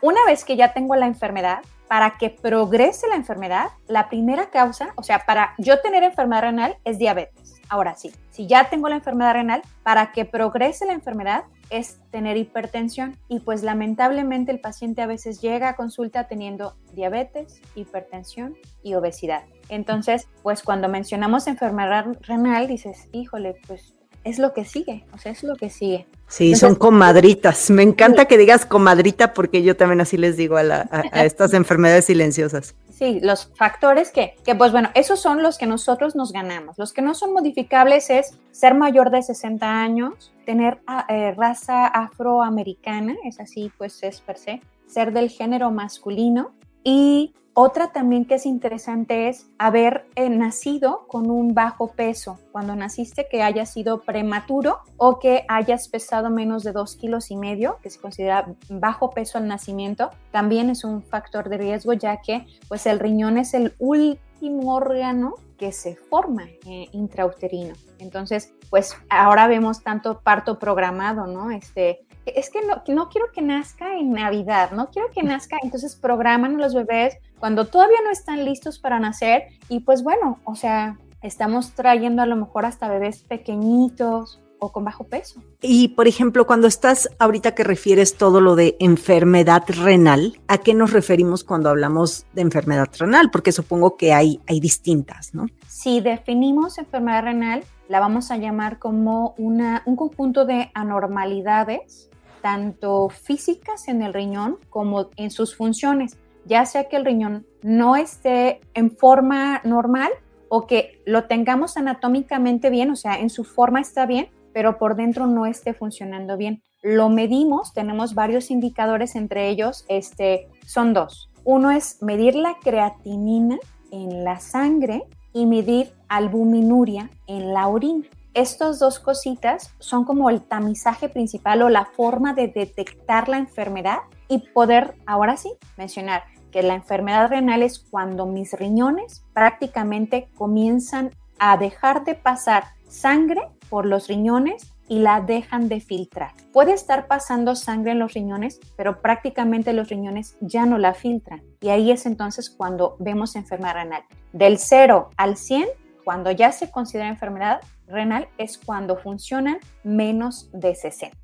una 0.00 0.24
vez 0.26 0.44
que 0.44 0.54
ya 0.54 0.72
tengo 0.72 0.94
la 0.94 1.08
enfermedad, 1.08 1.58
para 1.88 2.18
que 2.18 2.30
progrese 2.30 3.08
la 3.08 3.16
enfermedad, 3.16 3.70
la 3.88 4.08
primera 4.08 4.48
causa, 4.50 4.92
o 4.94 5.02
sea, 5.02 5.26
para 5.26 5.54
yo 5.58 5.80
tener 5.80 6.04
enfermedad 6.04 6.42
renal 6.42 6.76
es 6.84 6.98
diabetes. 6.98 7.60
Ahora 7.68 7.96
sí, 7.96 8.12
si 8.30 8.46
ya 8.46 8.70
tengo 8.70 8.88
la 8.88 8.94
enfermedad 8.94 9.32
renal, 9.32 9.62
para 9.82 10.12
que 10.12 10.24
progrese 10.24 10.86
la 10.86 10.92
enfermedad 10.92 11.42
es 11.70 11.98
tener 12.10 12.36
hipertensión 12.36 13.16
y 13.28 13.40
pues 13.40 13.62
lamentablemente 13.62 14.52
el 14.52 14.60
paciente 14.60 15.02
a 15.02 15.06
veces 15.06 15.40
llega 15.40 15.70
a 15.70 15.76
consulta 15.76 16.26
teniendo 16.28 16.76
diabetes, 16.92 17.60
hipertensión 17.74 18.56
y 18.82 18.94
obesidad. 18.94 19.44
Entonces, 19.68 20.28
pues 20.42 20.62
cuando 20.62 20.88
mencionamos 20.88 21.46
enfermedad 21.46 22.06
renal 22.22 22.66
dices, 22.66 23.08
híjole, 23.12 23.54
pues 23.66 23.94
es 24.24 24.38
lo 24.38 24.52
que 24.52 24.64
sigue, 24.64 25.04
o 25.14 25.18
sea, 25.18 25.32
es 25.32 25.42
lo 25.42 25.56
que 25.56 25.70
sigue. 25.70 26.06
Sí, 26.28 26.54
son 26.54 26.74
comadritas. 26.74 27.70
Me 27.70 27.82
encanta 27.82 28.26
que 28.26 28.38
digas 28.38 28.66
comadrita 28.66 29.32
porque 29.32 29.62
yo 29.62 29.76
también 29.76 30.00
así 30.00 30.16
les 30.16 30.36
digo 30.36 30.56
a, 30.56 30.62
estas 31.24 31.54
enfermedades 31.54 32.04
silenciosas. 32.04 32.74
Sí, 33.00 33.18
los 33.22 33.50
factores 33.54 34.12
que, 34.12 34.34
que, 34.44 34.54
pues 34.54 34.72
bueno, 34.72 34.90
esos 34.94 35.22
son 35.22 35.42
los 35.42 35.56
que 35.56 35.64
nosotros 35.64 36.14
nos 36.14 36.32
ganamos. 36.32 36.76
Los 36.76 36.92
que 36.92 37.00
no 37.00 37.14
son 37.14 37.32
modificables 37.32 38.10
es 38.10 38.38
ser 38.50 38.74
mayor 38.74 39.10
de 39.10 39.22
60 39.22 39.66
años, 39.66 40.34
tener 40.44 40.82
ah, 40.86 41.06
eh, 41.08 41.32
raza 41.34 41.86
afroamericana, 41.86 43.16
es 43.24 43.40
así, 43.40 43.72
pues 43.78 44.02
es 44.02 44.20
per 44.20 44.36
se, 44.36 44.60
ser 44.86 45.14
del 45.14 45.30
género 45.30 45.70
masculino 45.70 46.52
y 46.84 47.34
otra 47.52 47.92
también 47.92 48.24
que 48.24 48.36
es 48.36 48.46
interesante 48.46 49.28
es 49.28 49.50
haber 49.58 50.06
eh, 50.14 50.30
nacido 50.30 51.06
con 51.08 51.30
un 51.30 51.52
bajo 51.52 51.88
peso. 51.88 52.38
Cuando 52.52 52.76
naciste 52.76 53.26
que 53.28 53.42
hayas 53.42 53.72
sido 53.72 54.02
prematuro 54.02 54.78
o 54.96 55.18
que 55.18 55.44
hayas 55.48 55.88
pesado 55.88 56.30
menos 56.30 56.62
de 56.62 56.72
dos 56.72 56.94
kilos 56.94 57.30
y 57.30 57.36
medio, 57.36 57.78
que 57.82 57.90
se 57.90 58.00
considera 58.00 58.54
bajo 58.68 59.10
peso 59.10 59.36
al 59.36 59.48
nacimiento, 59.48 60.10
también 60.30 60.70
es 60.70 60.84
un 60.84 61.02
factor 61.02 61.48
de 61.48 61.58
riesgo 61.58 61.92
ya 61.92 62.22
que 62.22 62.46
pues 62.68 62.86
el 62.86 63.00
riñón 63.00 63.36
es 63.36 63.52
el 63.52 63.74
último 63.78 64.74
órgano 64.74 65.34
que 65.58 65.72
se 65.72 65.96
forma 65.96 66.44
eh, 66.66 66.86
intrauterino. 66.92 67.74
Entonces, 67.98 68.54
pues 68.70 68.96
ahora 69.10 69.48
vemos 69.48 69.82
tanto 69.82 70.20
parto 70.20 70.58
programado, 70.58 71.26
¿no? 71.26 71.50
Este, 71.50 72.06
es 72.26 72.50
que 72.50 72.60
no, 72.62 72.82
no, 72.88 73.08
quiero 73.08 73.26
que 73.32 73.42
nazca 73.42 73.96
en 73.96 74.12
Navidad, 74.12 74.72
no 74.72 74.90
quiero 74.90 75.10
que 75.10 75.22
nazca, 75.22 75.58
entonces 75.62 75.96
programan 75.96 76.56
a 76.56 76.58
los 76.58 76.74
bebés 76.74 77.16
cuando 77.38 77.66
todavía 77.66 77.98
no 78.04 78.10
están 78.10 78.44
listos 78.44 78.78
para 78.78 79.00
nacer 79.00 79.44
y 79.68 79.80
pues 79.80 80.02
bueno, 80.02 80.38
o 80.44 80.54
sea, 80.54 80.98
estamos 81.22 81.72
trayendo 81.72 82.22
a 82.22 82.26
lo 82.26 82.36
mejor 82.36 82.66
hasta 82.66 82.88
bebés 82.88 83.22
pequeñitos 83.22 84.40
o 84.60 84.72
con 84.72 84.84
bajo 84.84 85.04
peso. 85.04 85.42
Y 85.62 85.88
por 85.88 86.06
ejemplo, 86.06 86.46
cuando 86.46 86.66
estás 86.66 87.08
ahorita 87.18 87.54
que 87.54 87.64
refieres 87.64 88.16
todo 88.16 88.42
lo 88.42 88.56
de 88.56 88.76
enfermedad 88.78 89.64
renal, 89.66 90.38
¿a 90.48 90.58
qué 90.58 90.74
nos 90.74 90.92
referimos 90.92 91.44
cuando 91.44 91.70
hablamos 91.70 92.26
de 92.34 92.42
enfermedad 92.42 92.88
renal? 92.98 93.30
Porque 93.30 93.52
supongo 93.52 93.96
que 93.96 94.12
hay, 94.12 94.40
hay 94.46 94.60
distintas, 94.60 95.34
¿no? 95.34 95.46
Si 95.66 96.00
definimos 96.00 96.76
enfermedad 96.76 97.22
renal, 97.22 97.64
la 97.88 98.00
vamos 98.00 98.30
a 98.30 98.36
llamar 98.36 98.78
como 98.78 99.34
una, 99.38 99.82
un 99.86 99.96
conjunto 99.96 100.44
de 100.44 100.70
anormalidades 100.74 102.09
tanto 102.40 103.08
físicas 103.08 103.88
en 103.88 104.02
el 104.02 104.14
riñón 104.14 104.58
como 104.68 105.10
en 105.16 105.30
sus 105.30 105.56
funciones, 105.56 106.16
ya 106.44 106.66
sea 106.66 106.88
que 106.88 106.96
el 106.96 107.04
riñón 107.04 107.46
no 107.62 107.96
esté 107.96 108.60
en 108.74 108.90
forma 108.90 109.60
normal 109.64 110.10
o 110.48 110.66
que 110.66 111.00
lo 111.06 111.24
tengamos 111.24 111.76
anatómicamente 111.76 112.70
bien, 112.70 112.90
o 112.90 112.96
sea, 112.96 113.20
en 113.20 113.30
su 113.30 113.44
forma 113.44 113.80
está 113.80 114.06
bien, 114.06 114.28
pero 114.52 114.78
por 114.78 114.96
dentro 114.96 115.26
no 115.26 115.46
esté 115.46 115.74
funcionando 115.74 116.36
bien. 116.36 116.62
Lo 116.82 117.08
medimos, 117.08 117.72
tenemos 117.72 118.14
varios 118.14 118.50
indicadores, 118.50 119.14
entre 119.14 119.48
ellos 119.48 119.84
este, 119.88 120.48
son 120.66 120.92
dos. 120.92 121.30
Uno 121.44 121.70
es 121.70 122.02
medir 122.02 122.34
la 122.34 122.56
creatinina 122.62 123.58
en 123.92 124.24
la 124.24 124.40
sangre 124.40 125.04
y 125.32 125.46
medir 125.46 125.92
albuminuria 126.08 127.10
en 127.26 127.54
la 127.54 127.68
orina. 127.68 128.06
Estas 128.32 128.78
dos 128.78 129.00
cositas 129.00 129.74
son 129.80 130.04
como 130.04 130.30
el 130.30 130.40
tamizaje 130.40 131.08
principal 131.08 131.62
o 131.62 131.68
la 131.68 131.86
forma 131.86 132.32
de 132.32 132.46
detectar 132.46 133.28
la 133.28 133.38
enfermedad 133.38 133.98
y 134.28 134.38
poder, 134.50 134.94
ahora 135.04 135.36
sí, 135.36 135.52
mencionar 135.76 136.22
que 136.52 136.62
la 136.62 136.74
enfermedad 136.74 137.28
renal 137.28 137.62
es 137.62 137.80
cuando 137.80 138.26
mis 138.26 138.52
riñones 138.52 139.24
prácticamente 139.32 140.28
comienzan 140.36 141.10
a 141.40 141.56
dejar 141.56 142.04
de 142.04 142.14
pasar 142.14 142.64
sangre 142.88 143.40
por 143.68 143.84
los 143.84 144.06
riñones 144.06 144.74
y 144.88 144.98
la 144.98 145.20
dejan 145.20 145.68
de 145.68 145.80
filtrar. 145.80 146.32
Puede 146.52 146.72
estar 146.72 147.06
pasando 147.06 147.56
sangre 147.56 147.92
en 147.92 148.00
los 148.00 148.12
riñones, 148.12 148.60
pero 148.76 149.00
prácticamente 149.00 149.72
los 149.72 149.88
riñones 149.88 150.36
ya 150.40 150.66
no 150.66 150.78
la 150.78 150.94
filtran. 150.94 151.42
Y 151.60 151.68
ahí 151.68 151.90
es 151.90 152.06
entonces 152.06 152.50
cuando 152.50 152.96
vemos 152.98 153.36
enfermedad 153.36 153.74
renal. 153.74 154.02
Del 154.32 154.58
0 154.58 155.10
al 155.16 155.36
100, 155.36 155.68
cuando 156.04 156.32
ya 156.32 156.50
se 156.50 156.72
considera 156.72 157.08
enfermedad, 157.08 157.60
renal 157.90 158.28
es 158.38 158.58
cuando 158.58 158.96
funcionan 158.96 159.58
menos 159.84 160.50
de 160.52 160.74
60. 160.74 161.16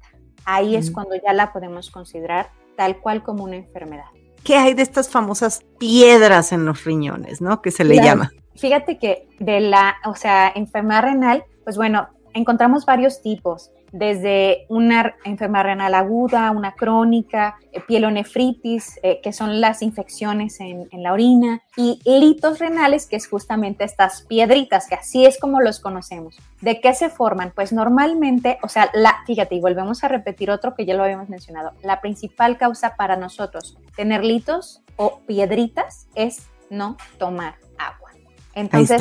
Ahí 0.45 0.77
es 0.77 0.91
cuando 0.91 1.17
ya 1.17 1.33
la 1.33 1.53
podemos 1.53 1.91
considerar 1.91 2.51
tal 2.77 3.01
cual 3.01 3.23
como 3.23 3.45
una 3.45 3.57
enfermedad. 3.57 4.05
¿Qué 4.45 4.57
hay 4.57 4.75
de 4.75 4.83
estas 4.83 5.09
famosas 5.09 5.65
piedras 5.79 6.53
en 6.53 6.65
los 6.65 6.85
riñones, 6.85 7.41
no? 7.41 7.63
Que 7.63 7.73
se 7.73 7.85
le 7.85 7.97
llama. 7.97 8.31
Fíjate 8.55 8.99
que 8.99 9.29
de 9.41 9.61
la, 9.61 9.97
o 10.05 10.15
sea, 10.15 10.53
enfermedad 10.55 11.03
renal, 11.03 11.45
pues 11.65 11.77
bueno, 11.77 12.09
encontramos 12.33 12.87
varios 12.87 13.23
tipos 13.23 13.73
desde 13.93 14.67
una 14.69 15.15
enfermedad 15.25 15.65
renal 15.65 15.95
aguda, 15.95 16.51
una 16.51 16.73
crónica, 16.73 17.57
eh, 17.73 17.81
pielonefritis, 17.87 18.99
eh, 19.03 19.21
que 19.23 19.33
son 19.33 19.61
las 19.61 19.83
infecciones 19.83 20.61
en, 20.61 20.89
la 20.93 21.13
orina, 21.13 21.63
y 21.77 22.01
litos 22.05 22.59
renales, 22.59 23.07
que 23.07 23.17
es 23.17 23.29
justamente 23.29 23.85
estas 23.85 24.23
piedritas, 24.23 24.89
que 24.89 24.95
así 24.95 25.27
es 25.27 25.39
como 25.39 25.61
los 25.61 25.81
conocemos. 25.81 26.37
¿De 26.61 26.81
qué 26.81 26.95
se 26.95 27.11
forman? 27.11 27.53
Pues 27.55 27.73
normalmente, 27.73 28.59
o 28.63 28.69
sea, 28.69 28.91
la, 28.95 29.15
fíjate, 29.27 29.55
y 29.55 29.61
volvemos 29.61 30.05
a 30.05 30.09
repetir 30.09 30.51
otro 30.51 30.75
que 30.75 30.87
ya 30.87 30.95
lo 30.95 31.05
habíamos 31.05 31.29
mencionado, 31.29 31.73
la 31.83 32.01
principal 32.01 32.57
causa 32.59 32.97
para 32.97 33.17
nosotros 33.17 33.79
tener 33.95 34.25
litos 34.25 34.83
o 34.97 35.21
piedritas 35.27 36.09
es 36.15 36.47
no 36.71 36.97
tomar 37.19 37.57
agua. 37.79 38.11
Entonces, 38.55 39.01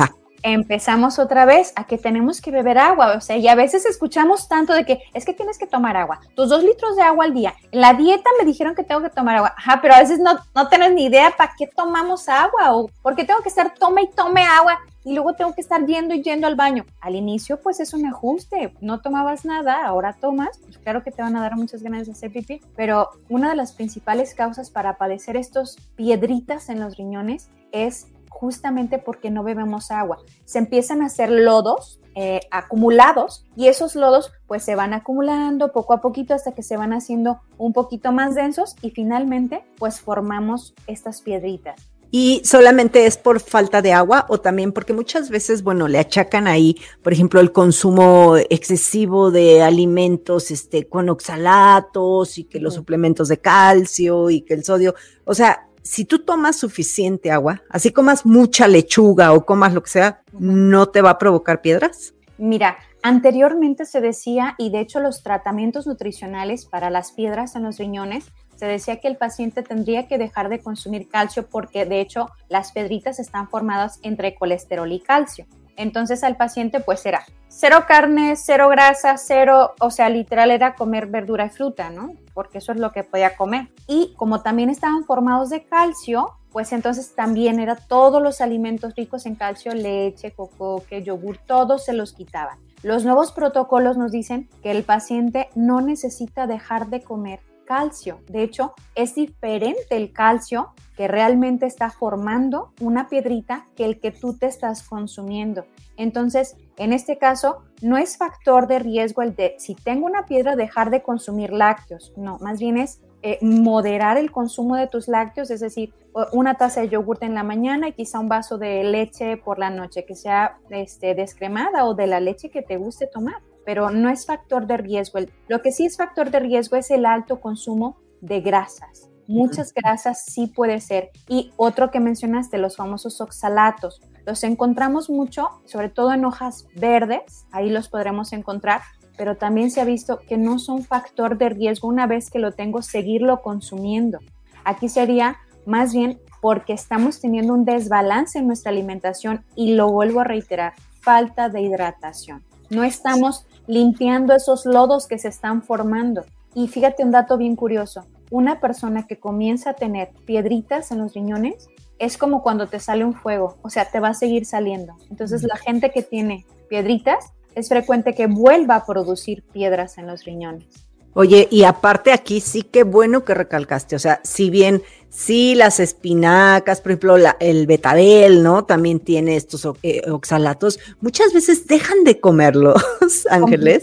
empezamos 0.52 1.18
otra 1.18 1.44
vez 1.44 1.72
a 1.76 1.84
que 1.84 1.98
tenemos 1.98 2.40
que 2.40 2.50
beber 2.50 2.78
agua, 2.78 3.14
o 3.16 3.20
sea, 3.20 3.36
y 3.36 3.48
a 3.48 3.54
veces 3.54 3.86
escuchamos 3.86 4.48
tanto 4.48 4.72
de 4.72 4.84
que 4.84 5.02
es 5.12 5.24
que 5.24 5.34
tienes 5.34 5.58
que 5.58 5.66
tomar 5.66 5.96
agua, 5.96 6.20
tus 6.34 6.48
dos 6.48 6.62
litros 6.62 6.96
de 6.96 7.02
agua 7.02 7.24
al 7.24 7.34
día. 7.34 7.54
En 7.72 7.80
la 7.80 7.94
dieta 7.94 8.30
me 8.38 8.44
dijeron 8.44 8.74
que 8.74 8.84
tengo 8.84 9.02
que 9.02 9.10
tomar 9.10 9.36
agua, 9.36 9.54
ajá, 9.56 9.80
pero 9.82 9.94
a 9.94 10.00
veces 10.00 10.18
no, 10.20 10.38
no 10.54 10.68
tienes 10.68 10.92
ni 10.92 11.06
idea 11.06 11.32
para 11.36 11.52
qué 11.58 11.66
tomamos 11.66 12.28
agua 12.28 12.74
o 12.74 12.88
por 13.02 13.16
qué 13.16 13.24
tengo 13.24 13.40
que 13.40 13.48
estar 13.48 13.74
tome 13.74 14.02
y 14.02 14.10
tome 14.10 14.42
agua 14.42 14.78
y 15.06 15.14
luego 15.14 15.34
tengo 15.34 15.54
que 15.54 15.60
estar 15.60 15.86
yendo 15.86 16.14
y 16.14 16.22
yendo 16.22 16.48
al 16.48 16.56
baño. 16.56 16.84
Al 17.00 17.14
inicio, 17.14 17.60
pues 17.60 17.78
es 17.78 17.94
un 17.94 18.04
ajuste, 18.06 18.72
no 18.80 19.00
tomabas 19.00 19.44
nada, 19.44 19.86
ahora 19.86 20.12
tomas, 20.12 20.58
pues 20.58 20.78
claro 20.78 21.04
que 21.04 21.12
te 21.12 21.22
van 21.22 21.36
a 21.36 21.40
dar 21.40 21.56
muchas 21.56 21.82
ganas 21.82 22.06
de 22.06 22.12
hacer 22.12 22.32
pipí, 22.32 22.60
pero 22.74 23.10
una 23.28 23.50
de 23.50 23.54
las 23.54 23.72
principales 23.72 24.34
causas 24.34 24.68
para 24.68 24.96
padecer 24.98 25.36
estos 25.36 25.76
piedritas 25.94 26.68
en 26.68 26.80
los 26.80 26.96
riñones 26.96 27.50
es 27.70 28.08
justamente 28.38 28.98
porque 28.98 29.30
no 29.30 29.42
bebemos 29.42 29.90
agua. 29.90 30.18
Se 30.44 30.58
empiezan 30.58 31.02
a 31.02 31.06
hacer 31.06 31.30
lodos 31.30 32.00
eh, 32.14 32.40
acumulados 32.50 33.44
y 33.56 33.68
esos 33.68 33.94
lodos 33.94 34.32
pues 34.46 34.62
se 34.62 34.74
van 34.74 34.94
acumulando 34.94 35.72
poco 35.72 35.94
a 35.94 36.00
poquito 36.00 36.34
hasta 36.34 36.52
que 36.52 36.62
se 36.62 36.76
van 36.76 36.92
haciendo 36.92 37.40
un 37.58 37.72
poquito 37.72 38.12
más 38.12 38.34
densos 38.34 38.76
y 38.82 38.90
finalmente 38.90 39.64
pues 39.78 40.00
formamos 40.00 40.74
estas 40.86 41.22
piedritas. 41.22 41.80
¿Y 42.10 42.40
solamente 42.44 43.04
es 43.06 43.16
por 43.18 43.40
falta 43.40 43.82
de 43.82 43.92
agua 43.92 44.26
o 44.28 44.40
también 44.40 44.72
porque 44.72 44.92
muchas 44.92 45.28
veces, 45.28 45.62
bueno, 45.62 45.88
le 45.88 45.98
achacan 45.98 46.46
ahí, 46.46 46.76
por 47.02 47.12
ejemplo, 47.12 47.40
el 47.40 47.52
consumo 47.52 48.36
excesivo 48.48 49.30
de 49.30 49.62
alimentos 49.62 50.50
este, 50.50 50.88
con 50.88 51.08
oxalatos 51.08 52.38
y 52.38 52.44
que 52.44 52.60
los 52.60 52.74
suplementos 52.74 53.28
de 53.28 53.38
calcio 53.38 54.30
y 54.30 54.42
que 54.42 54.54
el 54.54 54.64
sodio, 54.64 54.94
o 55.24 55.34
sea, 55.34 55.65
si 55.86 56.04
tú 56.04 56.18
tomas 56.18 56.56
suficiente 56.56 57.30
agua, 57.30 57.62
así 57.70 57.92
comas 57.92 58.26
mucha 58.26 58.66
lechuga 58.66 59.32
o 59.32 59.46
comas 59.46 59.72
lo 59.72 59.82
que 59.82 59.90
sea, 59.90 60.22
¿no 60.32 60.88
te 60.88 61.00
va 61.00 61.10
a 61.10 61.18
provocar 61.18 61.62
piedras? 61.62 62.12
Mira, 62.38 62.76
anteriormente 63.02 63.86
se 63.86 64.00
decía, 64.00 64.56
y 64.58 64.70
de 64.70 64.80
hecho 64.80 65.00
los 65.00 65.22
tratamientos 65.22 65.86
nutricionales 65.86 66.66
para 66.66 66.90
las 66.90 67.12
piedras 67.12 67.54
en 67.56 67.62
los 67.62 67.78
riñones, 67.78 68.26
se 68.56 68.66
decía 68.66 69.00
que 69.00 69.08
el 69.08 69.16
paciente 69.16 69.62
tendría 69.62 70.08
que 70.08 70.18
dejar 70.18 70.48
de 70.48 70.58
consumir 70.58 71.08
calcio 71.08 71.48
porque 71.48 71.84
de 71.84 72.00
hecho 72.00 72.30
las 72.48 72.72
piedritas 72.72 73.18
están 73.18 73.48
formadas 73.48 74.00
entre 74.02 74.34
colesterol 74.34 74.90
y 74.90 75.00
calcio. 75.00 75.46
Entonces 75.76 76.24
al 76.24 76.36
paciente 76.36 76.80
pues 76.80 77.04
era 77.06 77.24
cero 77.48 77.84
carne, 77.86 78.34
cero 78.36 78.68
grasa, 78.68 79.16
cero, 79.16 79.74
o 79.80 79.90
sea, 79.90 80.08
literal 80.08 80.50
era 80.50 80.74
comer 80.74 81.06
verdura 81.06 81.46
y 81.46 81.50
fruta, 81.50 81.90
¿no? 81.90 82.12
Porque 82.34 82.58
eso 82.58 82.72
es 82.72 82.78
lo 82.78 82.92
que 82.92 83.04
podía 83.04 83.36
comer. 83.36 83.68
Y 83.86 84.14
como 84.16 84.42
también 84.42 84.70
estaban 84.70 85.04
formados 85.04 85.50
de 85.50 85.64
calcio, 85.64 86.32
pues 86.50 86.72
entonces 86.72 87.14
también 87.14 87.60
era 87.60 87.76
todos 87.76 88.22
los 88.22 88.40
alimentos 88.40 88.94
ricos 88.94 89.26
en 89.26 89.34
calcio, 89.34 89.74
leche, 89.74 90.32
cocoque, 90.32 91.02
yogur, 91.02 91.38
todos 91.38 91.84
se 91.84 91.92
los 91.92 92.12
quitaban. 92.12 92.58
Los 92.82 93.04
nuevos 93.04 93.32
protocolos 93.32 93.96
nos 93.96 94.12
dicen 94.12 94.48
que 94.62 94.70
el 94.70 94.82
paciente 94.82 95.48
no 95.54 95.80
necesita 95.80 96.46
dejar 96.46 96.88
de 96.88 97.02
comer 97.02 97.40
calcio. 97.66 98.20
De 98.28 98.42
hecho, 98.42 98.72
es 98.94 99.14
diferente 99.14 99.96
el 99.96 100.12
calcio 100.12 100.72
que 100.96 101.08
realmente 101.08 101.66
está 101.66 101.90
formando 101.90 102.72
una 102.80 103.08
piedrita 103.08 103.66
que 103.76 103.84
el 103.84 104.00
que 104.00 104.10
tú 104.10 104.38
te 104.38 104.46
estás 104.46 104.82
consumiendo. 104.82 105.66
Entonces, 105.98 106.56
en 106.78 106.94
este 106.94 107.18
caso, 107.18 107.58
no 107.82 107.98
es 107.98 108.16
factor 108.16 108.66
de 108.66 108.78
riesgo 108.78 109.20
el 109.20 109.36
de 109.36 109.56
si 109.58 109.74
tengo 109.74 110.06
una 110.06 110.24
piedra 110.24 110.56
dejar 110.56 110.90
de 110.90 111.02
consumir 111.02 111.52
lácteos. 111.52 112.14
No, 112.16 112.38
más 112.38 112.58
bien 112.58 112.78
es 112.78 113.02
eh, 113.22 113.38
moderar 113.42 114.16
el 114.16 114.30
consumo 114.30 114.76
de 114.76 114.86
tus 114.86 115.08
lácteos, 115.08 115.50
es 115.50 115.60
decir, 115.60 115.92
una 116.32 116.54
taza 116.54 116.80
de 116.80 116.88
yogurt 116.88 117.22
en 117.22 117.34
la 117.34 117.42
mañana 117.42 117.88
y 117.88 117.92
quizá 117.92 118.20
un 118.20 118.28
vaso 118.28 118.56
de 118.56 118.84
leche 118.84 119.36
por 119.36 119.58
la 119.58 119.68
noche 119.68 120.06
que 120.06 120.14
sea 120.14 120.58
este, 120.70 121.14
descremada 121.14 121.84
o 121.84 121.94
de 121.94 122.06
la 122.06 122.20
leche 122.20 122.50
que 122.50 122.62
te 122.62 122.78
guste 122.78 123.06
tomar 123.06 123.42
pero 123.66 123.90
no 123.90 124.08
es 124.08 124.24
factor 124.24 124.66
de 124.66 124.78
riesgo. 124.78 125.18
Lo 125.48 125.60
que 125.60 125.72
sí 125.72 125.84
es 125.84 125.98
factor 125.98 126.30
de 126.30 126.40
riesgo 126.40 126.76
es 126.76 126.90
el 126.90 127.04
alto 127.04 127.40
consumo 127.40 127.98
de 128.22 128.40
grasas. 128.40 129.10
Muchas 129.26 129.74
grasas 129.74 130.24
sí 130.24 130.46
puede 130.46 130.80
ser. 130.80 131.10
Y 131.28 131.52
otro 131.56 131.90
que 131.90 131.98
mencionaste, 131.98 132.58
los 132.58 132.76
famosos 132.76 133.20
oxalatos. 133.20 134.00
Los 134.24 134.44
encontramos 134.44 135.10
mucho, 135.10 135.48
sobre 135.64 135.88
todo 135.88 136.12
en 136.12 136.24
hojas 136.24 136.68
verdes, 136.76 137.46
ahí 137.50 137.68
los 137.70 137.88
podremos 137.88 138.32
encontrar, 138.32 138.82
pero 139.16 139.36
también 139.36 139.70
se 139.70 139.80
ha 139.80 139.84
visto 139.84 140.20
que 140.28 140.36
no 140.36 140.58
son 140.60 140.84
factor 140.84 141.36
de 141.36 141.48
riesgo 141.48 141.88
una 141.88 142.06
vez 142.06 142.30
que 142.30 142.38
lo 142.38 142.52
tengo, 142.52 142.82
seguirlo 142.82 143.42
consumiendo. 143.42 144.20
Aquí 144.64 144.88
sería 144.88 145.38
más 145.64 145.92
bien 145.92 146.20
porque 146.40 146.72
estamos 146.72 147.20
teniendo 147.20 147.52
un 147.52 147.64
desbalance 147.64 148.38
en 148.38 148.46
nuestra 148.46 148.70
alimentación 148.70 149.44
y 149.56 149.74
lo 149.74 149.90
vuelvo 149.90 150.20
a 150.20 150.24
reiterar, 150.24 150.74
falta 151.00 151.48
de 151.48 151.62
hidratación. 151.62 152.44
No 152.70 152.84
estamos 152.84 153.46
limpiando 153.66 154.34
esos 154.34 154.66
lodos 154.66 155.06
que 155.06 155.18
se 155.18 155.28
están 155.28 155.62
formando. 155.62 156.24
Y 156.54 156.68
fíjate 156.68 157.04
un 157.04 157.10
dato 157.10 157.36
bien 157.36 157.56
curioso. 157.56 158.06
Una 158.30 158.60
persona 158.60 159.06
que 159.06 159.18
comienza 159.18 159.70
a 159.70 159.74
tener 159.74 160.10
piedritas 160.24 160.90
en 160.90 160.98
los 160.98 161.14
riñones 161.14 161.68
es 161.98 162.18
como 162.18 162.42
cuando 162.42 162.66
te 162.66 162.80
sale 162.80 163.04
un 163.04 163.14
fuego, 163.14 163.56
o 163.62 163.70
sea, 163.70 163.90
te 163.90 164.00
va 164.00 164.08
a 164.08 164.14
seguir 164.14 164.44
saliendo. 164.44 164.94
Entonces 165.10 165.42
la 165.42 165.56
gente 165.56 165.90
que 165.90 166.02
tiene 166.02 166.44
piedritas 166.68 167.32
es 167.54 167.68
frecuente 167.68 168.14
que 168.14 168.26
vuelva 168.26 168.76
a 168.76 168.86
producir 168.86 169.42
piedras 169.42 169.96
en 169.98 170.06
los 170.06 170.24
riñones. 170.24 170.66
Oye, 171.14 171.48
y 171.50 171.64
aparte 171.64 172.12
aquí 172.12 172.40
sí 172.40 172.62
que 172.62 172.84
bueno 172.84 173.24
que 173.24 173.32
recalcaste, 173.32 173.96
o 173.96 173.98
sea, 173.98 174.20
si 174.22 174.50
bien 174.50 174.82
Sí, 175.08 175.54
las 175.54 175.80
espinacas, 175.80 176.82
por 176.82 176.92
ejemplo, 176.92 177.16
el 177.40 177.66
betabel, 177.66 178.42
¿no? 178.42 178.64
También 178.64 179.00
tiene 179.00 179.36
estos 179.36 179.66
eh, 179.82 180.02
oxalatos. 180.10 180.78
Muchas 181.00 181.32
veces 181.32 181.66
dejan 181.66 182.04
de 182.04 182.20
comerlos, 182.20 182.76
ángeles. 183.30 183.82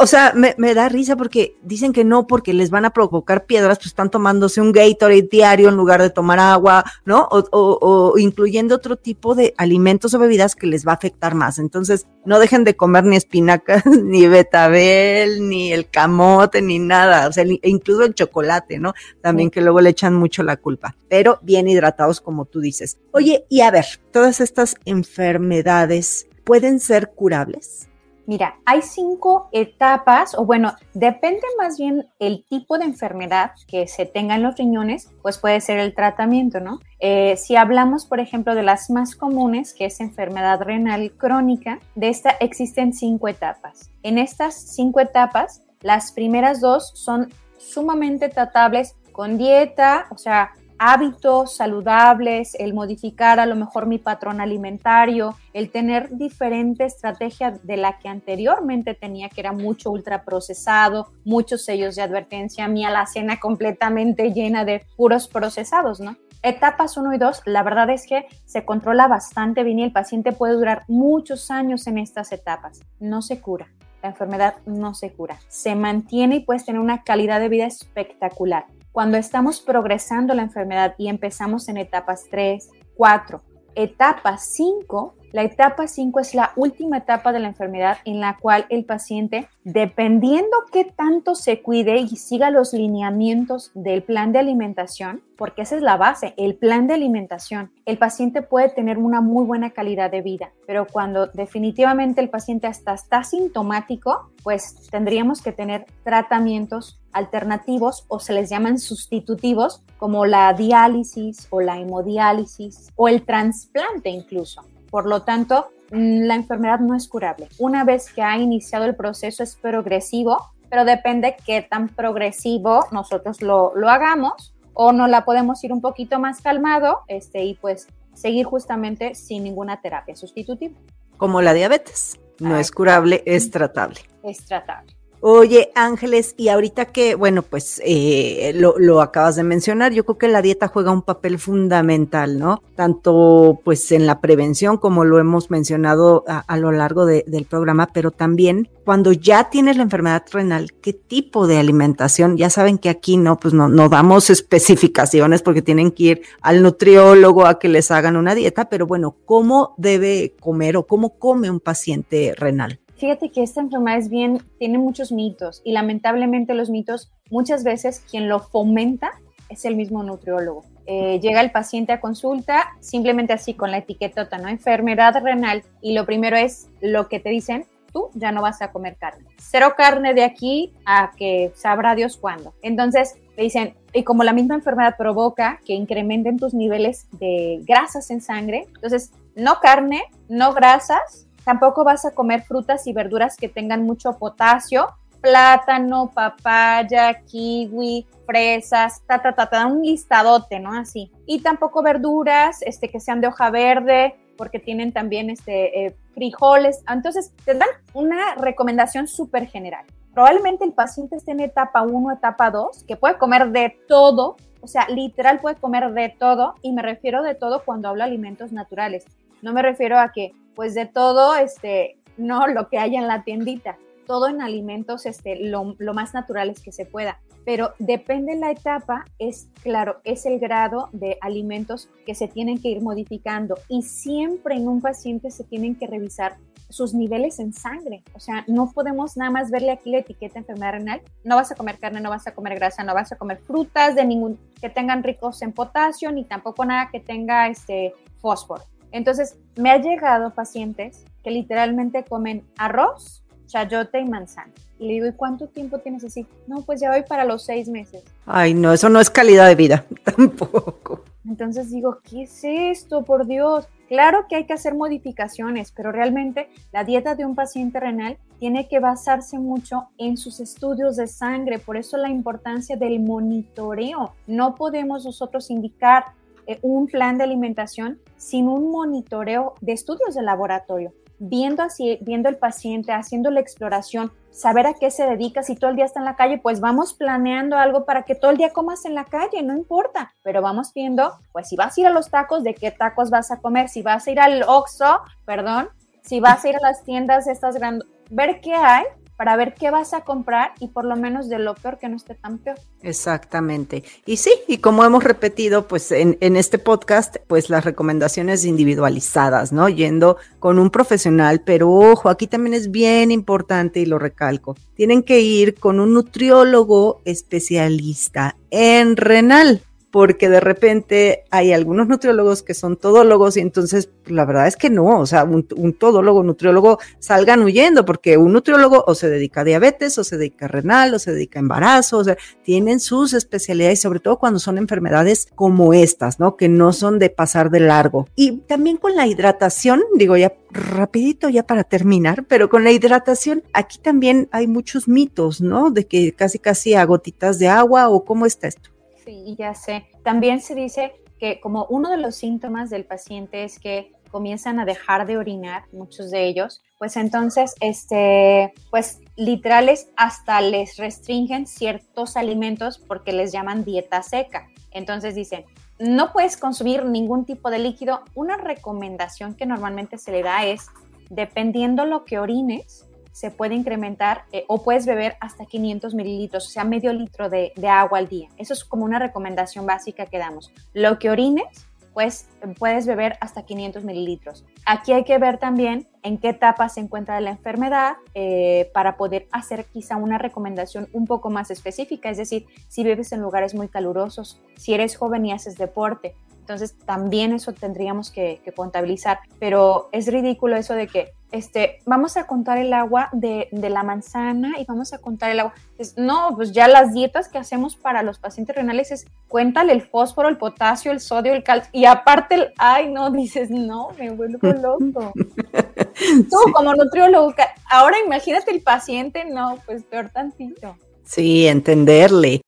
O 0.00 0.06
sea, 0.06 0.32
me, 0.34 0.74
da 0.74 0.88
risa 0.88 1.16
porque 1.16 1.56
dicen 1.62 1.92
que 1.92 2.04
no, 2.04 2.26
porque 2.26 2.54
les 2.54 2.70
van 2.70 2.86
a 2.86 2.90
provocar 2.90 3.44
piedras, 3.44 3.78
pues 3.78 3.88
están 3.88 4.10
tomándose 4.10 4.62
un 4.62 4.72
Gatorade 4.72 5.28
diario 5.30 5.68
en 5.68 5.76
lugar 5.76 6.00
de 6.00 6.08
tomar 6.08 6.38
agua, 6.38 6.84
¿no? 7.04 7.28
O, 7.30 7.44
o 7.52 8.18
incluyendo 8.18 8.74
otro 8.74 8.96
tipo 8.96 9.34
de 9.34 9.54
alimentos 9.58 10.14
o 10.14 10.18
bebidas 10.18 10.56
que 10.56 10.66
les 10.66 10.86
va 10.86 10.92
a 10.92 10.94
afectar 10.94 11.34
más. 11.34 11.58
Entonces, 11.58 12.06
no 12.24 12.38
dejen 12.38 12.64
de 12.64 12.76
comer 12.76 13.04
ni 13.04 13.16
espinacas, 13.16 13.84
ni 14.02 14.26
betabel, 14.26 15.48
ni 15.48 15.72
el 15.72 15.88
camote, 15.90 16.62
ni 16.62 16.78
nada. 16.78 17.28
O 17.28 17.32
sea, 17.32 17.44
incluso 17.62 18.04
el 18.04 18.14
chocolate, 18.14 18.78
¿no? 18.78 18.94
También 19.20 19.50
que 19.50 19.60
luego 19.60 19.80
le 19.80 19.90
echan 19.90 20.14
mucho 20.14 20.42
la 20.42 20.51
culpa, 20.56 20.96
pero 21.08 21.38
bien 21.42 21.68
hidratados 21.68 22.20
como 22.20 22.44
tú 22.44 22.60
dices. 22.60 22.98
Oye, 23.12 23.46
y 23.48 23.60
a 23.60 23.70
ver, 23.70 23.86
todas 24.12 24.40
estas 24.40 24.76
enfermedades 24.84 26.26
pueden 26.44 26.80
ser 26.80 27.10
curables. 27.10 27.88
Mira, 28.24 28.60
hay 28.64 28.82
cinco 28.82 29.48
etapas, 29.50 30.34
o 30.38 30.44
bueno, 30.44 30.74
depende 30.94 31.42
más 31.58 31.76
bien 31.76 32.08
el 32.20 32.44
tipo 32.44 32.78
de 32.78 32.84
enfermedad 32.84 33.50
que 33.66 33.88
se 33.88 34.06
tenga 34.06 34.36
en 34.36 34.44
los 34.44 34.56
riñones, 34.56 35.10
pues 35.22 35.38
puede 35.38 35.60
ser 35.60 35.80
el 35.80 35.92
tratamiento, 35.94 36.60
¿no? 36.60 36.78
Eh, 37.00 37.36
si 37.36 37.56
hablamos, 37.56 38.06
por 38.06 38.20
ejemplo, 38.20 38.54
de 38.54 38.62
las 38.62 38.90
más 38.90 39.16
comunes, 39.16 39.74
que 39.74 39.86
es 39.86 40.00
enfermedad 40.00 40.62
renal 40.62 41.12
crónica, 41.16 41.80
de 41.96 42.10
esta 42.10 42.30
existen 42.30 42.92
cinco 42.92 43.26
etapas. 43.26 43.90
En 44.04 44.18
estas 44.18 44.54
cinco 44.54 45.00
etapas, 45.00 45.62
las 45.80 46.12
primeras 46.12 46.60
dos 46.60 46.92
son 46.94 47.28
sumamente 47.58 48.28
tratables 48.28 48.94
con 49.12 49.38
dieta, 49.38 50.06
o 50.10 50.18
sea, 50.18 50.52
hábitos 50.84 51.54
saludables, 51.54 52.56
el 52.56 52.74
modificar 52.74 53.38
a 53.38 53.46
lo 53.46 53.54
mejor 53.54 53.86
mi 53.86 53.98
patrón 53.98 54.40
alimentario, 54.40 55.36
el 55.52 55.70
tener 55.70 56.16
diferente 56.16 56.84
estrategia 56.84 57.52
de 57.52 57.76
la 57.76 57.98
que 57.98 58.08
anteriormente 58.08 58.94
tenía, 58.94 59.28
que 59.28 59.42
era 59.42 59.52
mucho 59.52 59.92
ultraprocesado, 59.92 61.12
muchos 61.24 61.64
sellos 61.64 61.94
de 61.94 62.02
advertencia, 62.02 62.66
mi 62.66 62.84
alacena 62.84 63.38
completamente 63.38 64.32
llena 64.32 64.64
de 64.64 64.84
puros 64.96 65.28
procesados, 65.28 66.00
¿no? 66.00 66.16
Etapas 66.42 66.96
1 66.96 67.14
y 67.14 67.18
2, 67.18 67.42
la 67.46 67.62
verdad 67.62 67.88
es 67.90 68.04
que 68.04 68.26
se 68.44 68.64
controla 68.64 69.06
bastante 69.06 69.62
bien 69.62 69.78
y 69.78 69.84
el 69.84 69.92
paciente 69.92 70.32
puede 70.32 70.54
durar 70.54 70.82
muchos 70.88 71.52
años 71.52 71.86
en 71.86 71.98
estas 71.98 72.32
etapas. 72.32 72.80
No 72.98 73.22
se 73.22 73.40
cura, 73.40 73.68
la 74.02 74.08
enfermedad 74.08 74.56
no 74.66 74.94
se 74.94 75.12
cura, 75.12 75.38
se 75.46 75.76
mantiene 75.76 76.36
y 76.36 76.40
puedes 76.40 76.64
tener 76.64 76.80
una 76.80 77.04
calidad 77.04 77.38
de 77.38 77.48
vida 77.48 77.66
espectacular. 77.66 78.66
Cuando 78.92 79.16
estamos 79.16 79.62
progresando 79.62 80.34
la 80.34 80.42
enfermedad 80.42 80.94
y 80.98 81.08
empezamos 81.08 81.68
en 81.68 81.78
etapas 81.78 82.26
3, 82.30 82.68
4, 82.94 83.42
etapa 83.74 84.36
5, 84.36 85.14
la 85.32 85.42
etapa 85.42 85.86
5 85.86 86.20
es 86.20 86.34
la 86.34 86.52
última 86.56 86.98
etapa 86.98 87.32
de 87.32 87.40
la 87.40 87.48
enfermedad 87.48 87.98
en 88.04 88.20
la 88.20 88.36
cual 88.36 88.66
el 88.68 88.84
paciente, 88.84 89.48
dependiendo 89.64 90.56
qué 90.70 90.84
tanto 90.84 91.34
se 91.34 91.62
cuide 91.62 91.96
y 91.98 92.16
siga 92.16 92.50
los 92.50 92.72
lineamientos 92.72 93.70
del 93.74 94.02
plan 94.02 94.32
de 94.32 94.40
alimentación, 94.40 95.22
porque 95.36 95.62
esa 95.62 95.76
es 95.76 95.82
la 95.82 95.96
base, 95.96 96.34
el 96.36 96.54
plan 96.54 96.86
de 96.86 96.94
alimentación, 96.94 97.72
el 97.86 97.98
paciente 97.98 98.42
puede 98.42 98.68
tener 98.68 98.98
una 98.98 99.20
muy 99.20 99.44
buena 99.44 99.70
calidad 99.70 100.10
de 100.10 100.22
vida, 100.22 100.52
pero 100.66 100.86
cuando 100.86 101.26
definitivamente 101.26 102.20
el 102.20 102.30
paciente 102.30 102.66
hasta 102.66 102.94
está 102.94 103.24
sintomático, 103.24 104.30
pues 104.42 104.88
tendríamos 104.90 105.42
que 105.42 105.52
tener 105.52 105.86
tratamientos 106.04 107.00
alternativos 107.12 108.04
o 108.08 108.20
se 108.20 108.32
les 108.32 108.50
llaman 108.50 108.78
sustitutivos 108.78 109.82
como 109.98 110.26
la 110.26 110.52
diálisis 110.52 111.46
o 111.50 111.60
la 111.60 111.78
hemodiálisis 111.78 112.90
o 112.96 113.08
el 113.08 113.24
trasplante 113.24 114.10
incluso. 114.10 114.62
Por 114.92 115.06
lo 115.06 115.22
tanto, 115.22 115.70
mm, 115.90 116.26
la 116.26 116.34
enfermedad 116.34 116.78
no 116.78 116.94
es 116.94 117.08
curable. 117.08 117.48
Una 117.58 117.82
vez 117.82 118.12
que 118.12 118.20
ha 118.20 118.36
iniciado 118.36 118.84
el 118.84 118.94
proceso 118.94 119.42
es 119.42 119.56
progresivo, 119.56 120.50
pero 120.68 120.84
depende 120.84 121.34
qué 121.46 121.62
tan 121.62 121.88
progresivo 121.88 122.84
nosotros 122.92 123.40
lo, 123.40 123.72
hagamos 123.88 124.54
o 124.74 124.92
no 124.92 125.08
la 125.08 125.24
podemos 125.24 125.64
ir 125.64 125.72
un 125.72 125.80
poquito 125.80 126.18
más 126.18 126.42
calmado 126.42 127.00
este, 127.08 127.42
y 127.42 127.54
pues 127.54 127.88
seguir 128.12 128.44
justamente 128.44 129.14
sin 129.14 129.44
ninguna 129.44 129.80
terapia 129.80 130.14
sustitutiva. 130.14 130.78
Como 131.16 131.40
la 131.40 131.54
diabetes. 131.54 132.20
No 132.38 132.58
es 132.58 132.70
curable, 132.70 133.22
es 133.24 133.50
tratable. 133.50 134.00
Es 134.22 134.44
tratable. 134.44 134.94
Oye, 135.24 135.70
Ángeles, 135.76 136.34
y 136.36 136.48
ahorita 136.48 136.86
que, 136.86 137.14
bueno, 137.14 137.42
pues 137.42 137.80
eh, 137.84 138.52
lo, 138.56 139.00
acabas 139.00 139.36
de 139.36 139.44
mencionar, 139.44 139.92
yo 139.92 140.04
creo 140.04 140.18
que 140.18 140.26
la 140.26 140.42
dieta 140.42 140.66
juega 140.66 140.90
un 140.90 141.02
papel 141.02 141.38
fundamental, 141.38 142.40
¿no? 142.40 142.60
Tanto 142.74 143.60
pues 143.62 143.92
en 143.92 144.04
la 144.04 144.20
prevención, 144.20 144.78
como 144.78 145.04
lo 145.04 145.20
hemos 145.20 145.48
mencionado 145.48 146.24
a, 146.26 146.56
lo 146.56 146.72
largo 146.72 147.06
del 147.06 147.46
programa, 147.48 147.90
pero 147.94 148.10
también 148.10 148.68
cuando 148.84 149.12
ya 149.12 149.48
tienes 149.48 149.76
la 149.76 149.84
enfermedad 149.84 150.24
renal, 150.32 150.72
¿qué 150.82 150.92
tipo 150.92 151.46
de 151.46 151.58
alimentación? 151.58 152.36
Ya 152.36 152.50
saben 152.50 152.78
que 152.78 152.88
aquí 152.88 153.16
no, 153.16 153.38
pues 153.38 153.54
no, 153.54 153.68
no 153.68 153.88
damos 153.88 154.28
especificaciones 154.28 155.40
porque 155.40 155.62
tienen 155.62 155.92
que 155.92 156.02
ir 156.02 156.22
al 156.40 156.64
nutriólogo 156.64 157.46
a 157.46 157.60
que 157.60 157.68
les 157.68 157.92
hagan 157.92 158.16
una 158.16 158.34
dieta, 158.34 158.68
pero 158.68 158.88
bueno, 158.88 159.14
¿cómo 159.24 159.76
debe 159.78 160.34
comer 160.40 160.76
o 160.76 160.84
cómo 160.84 161.16
come 161.20 161.48
un 161.48 161.60
paciente 161.60 162.34
renal? 162.36 162.81
Fíjate 163.02 163.32
que 163.32 163.42
esta 163.42 163.60
enfermedad 163.60 163.98
es 163.98 164.08
bien, 164.08 164.38
tiene 164.60 164.78
muchos 164.78 165.10
mitos 165.10 165.60
y 165.64 165.72
lamentablemente 165.72 166.54
los 166.54 166.70
mitos 166.70 167.10
muchas 167.30 167.64
veces 167.64 167.98
quien 168.08 168.28
lo 168.28 168.38
fomenta 168.38 169.10
es 169.48 169.64
el 169.64 169.74
mismo 169.74 170.04
nutriólogo. 170.04 170.62
Eh, 170.86 171.18
llega 171.20 171.40
el 171.40 171.50
paciente 171.50 171.92
a 171.92 172.00
consulta 172.00 172.68
simplemente 172.78 173.32
así 173.32 173.54
con 173.54 173.72
la 173.72 173.78
etiquetota, 173.78 174.38
¿no? 174.38 174.46
Enfermedad 174.46 175.20
renal 175.20 175.64
y 175.80 175.94
lo 175.94 176.06
primero 176.06 176.36
es 176.36 176.68
lo 176.80 177.08
que 177.08 177.18
te 177.18 177.30
dicen, 177.30 177.66
tú 177.92 178.10
ya 178.14 178.30
no 178.30 178.40
vas 178.40 178.62
a 178.62 178.70
comer 178.70 178.96
carne. 178.96 179.24
Cero 179.36 179.74
carne 179.76 180.14
de 180.14 180.22
aquí 180.22 180.72
a 180.86 181.10
que 181.16 181.50
sabrá 181.56 181.96
Dios 181.96 182.16
cuándo. 182.16 182.54
Entonces 182.62 183.16
te 183.34 183.42
dicen, 183.42 183.74
y 183.92 184.04
como 184.04 184.22
la 184.22 184.32
misma 184.32 184.54
enfermedad 184.54 184.94
provoca 184.96 185.58
que 185.66 185.72
incrementen 185.72 186.38
tus 186.38 186.54
niveles 186.54 187.08
de 187.18 187.62
grasas 187.66 188.12
en 188.12 188.20
sangre, 188.20 188.68
entonces 188.76 189.10
no 189.34 189.56
carne, 189.60 190.04
no 190.28 190.54
grasas, 190.54 191.26
Tampoco 191.44 191.84
vas 191.84 192.04
a 192.04 192.12
comer 192.12 192.42
frutas 192.42 192.86
y 192.86 192.92
verduras 192.92 193.36
que 193.36 193.48
tengan 193.48 193.84
mucho 193.84 194.18
potasio, 194.18 194.88
plátano, 195.20 196.10
papaya, 196.12 197.22
kiwi, 197.22 198.06
fresas, 198.26 199.02
ta, 199.06 199.22
ta, 199.22 199.32
ta, 199.32 199.46
ta, 199.46 199.66
un 199.66 199.82
listadote, 199.82 200.58
¿no? 200.58 200.74
Así. 200.74 201.10
Y 201.26 201.40
tampoco 201.40 201.82
verduras 201.82 202.60
este, 202.62 202.88
que 202.88 203.00
sean 203.00 203.20
de 203.20 203.28
hoja 203.28 203.50
verde, 203.50 204.16
porque 204.36 204.58
tienen 204.58 204.92
también 204.92 205.30
este, 205.30 205.86
eh, 205.86 205.96
frijoles. 206.14 206.82
Entonces, 206.88 207.32
te 207.44 207.54
dan 207.54 207.68
una 207.94 208.34
recomendación 208.34 209.06
súper 209.06 209.46
general. 209.46 209.86
Probablemente 210.12 210.64
el 210.64 210.72
paciente 210.72 211.16
esté 211.16 211.32
en 211.32 211.40
etapa 211.40 211.82
1, 211.82 212.12
etapa 212.12 212.50
2, 212.50 212.84
que 212.84 212.96
puede 212.96 213.16
comer 213.16 213.50
de 213.50 213.78
todo, 213.88 214.36
o 214.60 214.66
sea, 214.66 214.86
literal 214.88 215.40
puede 215.40 215.56
comer 215.56 215.92
de 215.92 216.10
todo, 216.10 216.54
y 216.60 216.72
me 216.72 216.82
refiero 216.82 217.22
de 217.22 217.34
todo 217.34 217.62
cuando 217.64 217.88
hablo 217.88 218.04
alimentos 218.04 218.52
naturales. 218.52 219.04
No 219.40 219.52
me 219.52 219.62
refiero 219.62 219.98
a 219.98 220.12
que 220.12 220.32
pues 220.54 220.74
de 220.74 220.86
todo, 220.86 221.36
este, 221.36 221.98
no 222.16 222.46
lo 222.46 222.68
que 222.68 222.78
haya 222.78 223.00
en 223.00 223.08
la 223.08 223.24
tiendita, 223.24 223.78
todo 224.06 224.28
en 224.28 224.40
alimentos, 224.40 225.06
este, 225.06 225.36
lo, 225.48 225.74
lo 225.78 225.94
más 225.94 226.14
naturales 226.14 226.60
que 226.60 226.72
se 226.72 226.86
pueda. 226.86 227.20
Pero 227.44 227.72
depende 227.78 228.36
la 228.36 228.52
etapa, 228.52 229.04
es 229.18 229.48
claro, 229.62 230.00
es 230.04 230.26
el 230.26 230.38
grado 230.38 230.88
de 230.92 231.18
alimentos 231.20 231.88
que 232.06 232.14
se 232.14 232.28
tienen 232.28 232.60
que 232.60 232.68
ir 232.68 232.82
modificando 232.82 233.56
y 233.68 233.82
siempre 233.82 234.54
en 234.54 234.68
un 234.68 234.80
paciente 234.80 235.30
se 235.30 235.42
tienen 235.42 235.74
que 235.74 235.88
revisar 235.88 236.36
sus 236.72 236.94
niveles 236.94 237.38
en 237.38 237.52
sangre. 237.52 238.02
O 238.14 238.20
sea, 238.20 238.44
no 238.48 238.70
podemos 238.72 239.16
nada 239.16 239.30
más 239.30 239.50
verle 239.50 239.72
aquí 239.72 239.90
la 239.90 239.98
etiqueta 239.98 240.38
enfermedad 240.38 240.72
renal. 240.72 241.02
No 241.22 241.36
vas 241.36 241.52
a 241.52 241.54
comer 241.54 241.78
carne, 241.78 242.00
no 242.00 242.10
vas 242.10 242.26
a 242.26 242.34
comer 242.34 242.54
grasa, 242.54 242.82
no 242.82 242.94
vas 242.94 243.12
a 243.12 243.16
comer 243.16 243.38
frutas 243.38 243.94
de 243.94 244.04
ningún 244.04 244.38
que 244.60 244.70
tengan 244.70 245.02
ricos 245.02 245.42
en 245.42 245.52
potasio, 245.52 246.10
ni 246.12 246.24
tampoco 246.24 246.64
nada 246.64 246.88
que 246.90 247.00
tenga 247.00 247.48
este 247.48 247.94
fósforo. 248.18 248.62
Entonces, 248.92 249.36
me 249.56 249.70
ha 249.70 249.78
llegado 249.78 250.30
pacientes 250.30 251.04
que 251.24 251.30
literalmente 251.30 252.04
comen 252.04 252.44
arroz, 252.56 253.24
chayote 253.46 254.00
y 254.00 254.04
manzana. 254.04 254.52
Y 254.78 254.86
le 254.86 254.92
digo, 254.94 255.06
¿y 255.06 255.12
cuánto 255.12 255.46
tiempo 255.46 255.78
tienes 255.78 256.04
así? 256.04 256.26
No, 256.46 256.62
pues 256.62 256.80
ya 256.80 256.90
voy 256.90 257.02
para 257.02 257.24
los 257.24 257.44
seis 257.44 257.68
meses. 257.68 258.02
Ay, 258.26 258.54
no, 258.54 258.72
eso 258.72 258.88
no 258.88 259.00
es 259.00 259.10
calidad 259.10 259.46
de 259.46 259.54
vida, 259.54 259.84
tampoco. 260.04 261.04
Entonces 261.24 261.70
digo, 261.70 262.00
¿qué 262.02 262.22
es 262.22 262.40
esto? 262.42 263.04
Por 263.04 263.26
Dios. 263.26 263.68
Claro 263.88 264.26
que 264.28 264.36
hay 264.36 264.46
que 264.46 264.54
hacer 264.54 264.74
modificaciones, 264.74 265.70
pero 265.70 265.92
realmente 265.92 266.48
la 266.72 266.82
dieta 266.82 267.14
de 267.14 267.24
un 267.24 267.34
paciente 267.34 267.78
renal 267.78 268.16
tiene 268.38 268.66
que 268.66 268.80
basarse 268.80 269.38
mucho 269.38 269.88
en 269.98 270.16
sus 270.16 270.40
estudios 270.40 270.96
de 270.96 271.06
sangre. 271.06 271.58
Por 271.58 271.76
eso 271.76 271.96
la 271.96 272.08
importancia 272.08 272.76
del 272.76 272.98
monitoreo. 273.00 274.14
No 274.26 274.56
podemos 274.56 275.04
nosotros 275.04 275.50
indicar 275.50 276.06
eh, 276.46 276.58
un 276.62 276.86
plan 276.86 277.18
de 277.18 277.24
alimentación 277.24 278.00
sin 278.16 278.48
un 278.48 278.70
monitoreo 278.70 279.54
de 279.60 279.72
estudios 279.72 280.14
de 280.14 280.22
laboratorio, 280.22 280.92
viendo 281.18 281.62
así, 281.62 281.98
viendo 282.00 282.28
el 282.28 282.36
paciente, 282.36 282.92
haciendo 282.92 283.30
la 283.30 283.40
exploración, 283.40 284.12
saber 284.30 284.66
a 284.66 284.74
qué 284.74 284.90
se 284.90 285.06
dedica, 285.06 285.42
si 285.42 285.54
todo 285.54 285.70
el 285.70 285.76
día 285.76 285.84
está 285.84 286.00
en 286.00 286.06
la 286.06 286.16
calle, 286.16 286.38
pues 286.38 286.60
vamos 286.60 286.94
planeando 286.94 287.56
algo 287.56 287.84
para 287.84 288.02
que 288.02 288.14
todo 288.14 288.30
el 288.30 288.38
día 288.38 288.52
comas 288.52 288.84
en 288.84 288.94
la 288.94 289.04
calle, 289.04 289.42
no 289.42 289.54
importa, 289.54 290.14
pero 290.22 290.42
vamos 290.42 290.72
viendo, 290.74 291.12
pues 291.32 291.48
si 291.48 291.56
vas 291.56 291.76
a 291.76 291.80
ir 291.80 291.86
a 291.86 291.90
los 291.90 292.10
tacos, 292.10 292.42
de 292.42 292.54
qué 292.54 292.70
tacos 292.70 293.10
vas 293.10 293.30
a 293.30 293.40
comer, 293.40 293.68
si 293.68 293.82
vas 293.82 294.06
a 294.06 294.10
ir 294.10 294.20
al 294.20 294.42
Oxxo, 294.42 295.00
perdón, 295.24 295.68
si 296.02 296.18
vas 296.18 296.44
a 296.44 296.48
ir 296.48 296.56
a 296.56 296.60
las 296.60 296.82
tiendas 296.82 297.26
estas 297.26 297.56
grandes, 297.56 297.86
ver 298.10 298.40
qué 298.40 298.54
hay 298.54 298.84
para 299.16 299.36
ver 299.36 299.54
qué 299.54 299.70
vas 299.70 299.94
a 299.94 300.02
comprar 300.02 300.52
y 300.58 300.68
por 300.68 300.84
lo 300.84 300.96
menos 300.96 301.28
de 301.28 301.38
lo 301.38 301.54
peor 301.54 301.78
que 301.78 301.88
no 301.88 301.96
esté 301.96 302.14
tan 302.14 302.38
peor. 302.38 302.58
Exactamente. 302.82 303.84
Y 304.06 304.16
sí, 304.16 304.32
y 304.48 304.58
como 304.58 304.84
hemos 304.84 305.04
repetido, 305.04 305.68
pues 305.68 305.92
en, 305.92 306.16
este 306.20 306.58
podcast, 306.58 307.16
pues 307.26 307.50
las 307.50 307.64
recomendaciones 307.64 308.44
individualizadas, 308.44 309.52
¿no? 309.52 309.68
Yendo 309.68 310.16
con 310.38 310.58
un 310.58 310.70
profesional, 310.70 311.42
pero 311.44 311.70
ojo, 311.70 312.08
aquí 312.08 312.26
también 312.26 312.54
es 312.54 312.70
bien 312.70 313.10
importante 313.10 313.80
y 313.80 313.86
lo 313.86 313.98
recalco, 313.98 314.56
tienen 314.74 315.02
que 315.02 315.20
ir 315.20 315.54
con 315.54 315.78
un 315.80 315.94
nutriólogo 315.94 317.00
especialista 317.04 318.36
en 318.50 318.96
renal 318.96 319.62
porque 319.92 320.30
de 320.30 320.40
repente 320.40 321.24
hay 321.30 321.52
algunos 321.52 321.86
nutriólogos 321.86 322.42
que 322.42 322.54
son 322.54 322.78
todólogos 322.78 323.36
y 323.36 323.40
entonces 323.40 323.90
la 324.06 324.24
verdad 324.24 324.46
es 324.46 324.56
que 324.56 324.70
no, 324.70 324.98
o 324.98 325.06
sea, 325.06 325.24
un, 325.24 325.44
todólogo, 325.74 326.22
nutriólogo 326.22 326.78
salgan 326.98 327.42
huyendo 327.42 327.84
porque 327.84 328.16
un 328.16 328.32
nutriólogo 328.32 328.82
o 328.86 328.94
se 328.94 329.10
dedica 329.10 329.42
a 329.42 329.44
diabetes 329.44 329.98
o 329.98 330.02
se 330.02 330.16
dedica 330.16 330.46
a 330.46 330.48
renal 330.48 330.94
o 330.94 330.98
se 330.98 331.12
dedica 331.12 331.38
a 331.38 331.42
embarazo, 331.42 331.98
o 331.98 332.04
sea, 332.04 332.16
tienen 332.42 332.80
sus 332.80 333.12
especialidades, 333.12 333.82
sobre 333.82 334.00
todo 334.00 334.18
cuando 334.18 334.40
son 334.40 334.56
enfermedades 334.56 335.28
como 335.34 335.74
estas, 335.74 336.18
¿no? 336.18 336.36
Que 336.36 336.48
no 336.48 336.72
son 336.72 336.98
de 336.98 337.10
pasar 337.10 337.50
de 337.50 337.60
largo. 337.60 338.08
Y 338.16 338.38
también 338.38 338.78
con 338.78 338.96
la 338.96 339.06
hidratación, 339.06 339.82
digo 339.94 340.16
ya 340.16 340.32
rapidito 340.50 341.28
ya 341.28 341.42
para 341.42 341.64
terminar, 341.64 342.24
pero 342.26 342.48
con 342.48 342.64
la 342.64 342.72
hidratación 342.72 343.42
aquí 343.52 343.78
también 343.78 344.30
hay 344.32 344.46
muchos 344.46 344.88
mitos, 344.88 345.42
¿no? 345.42 345.70
De 345.70 345.86
que 345.86 346.12
casi 346.12 346.38
casi 346.38 346.72
a 346.72 346.84
gotitas 346.86 347.38
de 347.38 347.48
agua 347.48 347.90
o 347.90 348.06
cómo 348.06 348.24
está 348.24 348.48
esto. 348.48 348.71
Sí, 349.04 349.36
ya 349.38 349.54
sé. 349.54 349.86
También 350.02 350.40
se 350.40 350.54
dice 350.54 350.92
que 351.18 351.40
como 351.40 351.66
uno 351.66 351.90
de 351.90 351.98
los 351.98 352.16
síntomas 352.16 352.70
del 352.70 352.84
paciente 352.84 353.44
es 353.44 353.58
que 353.58 353.92
comienzan 354.10 354.60
a 354.60 354.64
dejar 354.64 355.06
de 355.06 355.16
orinar, 355.16 355.64
muchos 355.72 356.10
de 356.10 356.26
ellos, 356.26 356.62
pues 356.78 356.96
entonces, 356.96 357.54
este, 357.60 358.52
pues 358.70 359.00
literales 359.16 359.88
hasta 359.96 360.40
les 360.40 360.76
restringen 360.76 361.46
ciertos 361.46 362.16
alimentos 362.16 362.78
porque 362.78 363.12
les 363.12 363.32
llaman 363.32 363.64
dieta 363.64 364.02
seca. 364.02 364.48
Entonces 364.70 365.14
dicen, 365.14 365.44
no 365.78 366.12
puedes 366.12 366.36
consumir 366.36 366.84
ningún 366.84 367.24
tipo 367.24 367.50
de 367.50 367.58
líquido. 367.58 368.02
Una 368.14 368.36
recomendación 368.36 369.34
que 369.34 369.46
normalmente 369.46 369.98
se 369.98 370.12
le 370.12 370.22
da 370.22 370.44
es, 370.44 370.66
dependiendo 371.08 371.86
lo 371.86 372.04
que 372.04 372.18
orines, 372.18 372.86
se 373.12 373.30
puede 373.30 373.54
incrementar 373.54 374.24
eh, 374.32 374.44
o 374.48 374.62
puedes 374.62 374.86
beber 374.86 375.16
hasta 375.20 375.44
500 375.44 375.94
mililitros, 375.94 376.46
o 376.46 376.50
sea, 376.50 376.64
medio 376.64 376.92
litro 376.92 377.28
de, 377.28 377.52
agua 377.68 377.98
al 377.98 378.08
día. 378.08 378.28
Eso 378.38 378.52
es 378.54 378.64
como 378.64 378.84
una 378.84 378.98
recomendación 378.98 379.66
básica 379.66 380.06
que 380.06 380.18
damos. 380.18 380.50
Lo 380.72 380.98
que 380.98 381.10
orines, 381.10 381.66
pues 381.94 382.26
puedes 382.58 382.86
beber 382.86 383.18
hasta 383.20 383.42
500 383.42 383.84
mililitros. 383.84 384.44
Aquí 384.64 384.92
hay 384.92 385.04
que 385.04 385.18
ver 385.18 385.38
también 385.38 385.86
en 386.02 386.18
qué 386.18 386.30
etapa 386.30 386.68
se 386.70 386.80
encuentra 386.80 387.20
la 387.20 387.30
enfermedad 387.30 387.96
eh, 388.14 388.70
para 388.72 388.96
poder 388.96 389.28
hacer 389.30 389.66
quizá 389.66 389.96
una 389.96 390.16
recomendación 390.18 390.88
un 390.92 391.06
poco 391.06 391.28
más 391.28 391.50
específica, 391.50 392.08
es 392.08 392.16
decir, 392.16 392.46
si 392.68 392.82
vives 392.82 393.12
en 393.12 393.20
lugares 393.20 393.54
muy 393.54 393.68
calurosos, 393.68 394.40
si 394.56 394.72
eres 394.72 394.96
joven 394.96 395.26
y 395.26 395.32
haces 395.32 395.58
deporte, 395.58 396.14
entonces 396.42 396.76
también 396.84 397.32
eso 397.32 397.52
tendríamos 397.52 398.10
que, 398.10 398.40
contabilizar. 398.56 399.20
Pero 399.38 399.88
es 399.92 400.08
ridículo 400.08 400.56
eso 400.56 400.74
de 400.74 400.88
que 400.88 401.12
este, 401.32 401.80
vamos 401.86 402.16
a 402.16 402.26
contar 402.26 402.58
el 402.58 402.72
agua 402.72 403.08
de, 403.12 403.48
la 403.52 403.82
manzana 403.82 404.52
y 404.58 404.64
vamos 404.66 404.92
a 404.92 404.98
contar 404.98 405.30
el 405.30 405.40
agua. 405.40 405.54
no, 405.96 406.34
pues 406.36 406.52
ya 406.52 406.68
las 406.68 406.92
dietas 406.92 407.28
que 407.28 407.38
hacemos 407.38 407.74
para 407.74 408.02
los 408.02 408.18
pacientes 408.18 408.54
renales 408.54 408.92
es 408.92 409.06
cuéntale 409.28 409.72
el 409.72 409.80
fósforo, 409.82 410.28
el 410.28 410.36
potasio, 410.36 410.92
el 410.92 411.00
sodio, 411.00 411.32
el 411.32 411.42
calcio. 411.42 411.70
Y 411.72 411.86
aparte, 411.86 412.34
el, 412.34 412.52
ay, 412.58 412.92
no, 412.92 413.10
dices, 413.12 413.50
no, 413.50 413.88
me 413.98 414.10
vuelvo 414.10 414.52
loco. 414.52 415.12
Tú 416.30 416.52
como 416.52 416.74
nutriólogo, 416.74 417.34
ahora 417.70 417.96
imagínate 418.04 418.50
el 418.50 418.62
paciente, 418.62 419.24
no, 419.24 419.58
pues 419.64 419.82
peor 419.84 420.10
tantito. 420.10 420.76
Sí, 421.04 421.46
entenderle. 421.46 422.42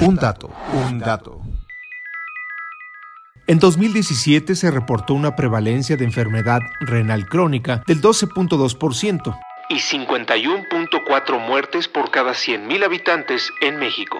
Un 0.00 0.16
dato, 0.16 0.50
un 0.74 0.98
dato. 0.98 1.40
En 3.48 3.58
2017 3.58 4.54
se 4.54 4.70
reportó 4.70 5.14
una 5.14 5.34
prevalencia 5.34 5.96
de 5.96 6.04
enfermedad 6.04 6.60
renal 6.80 7.26
crónica 7.26 7.82
del 7.88 8.00
12.2%. 8.00 9.36
y 9.68 9.76
51.4 9.76 11.46
muertes 11.46 11.88
por 11.88 12.10
cada 12.10 12.32
100.000 12.32 12.84
habitantes 12.84 13.50
en 13.60 13.78
México. 13.78 14.18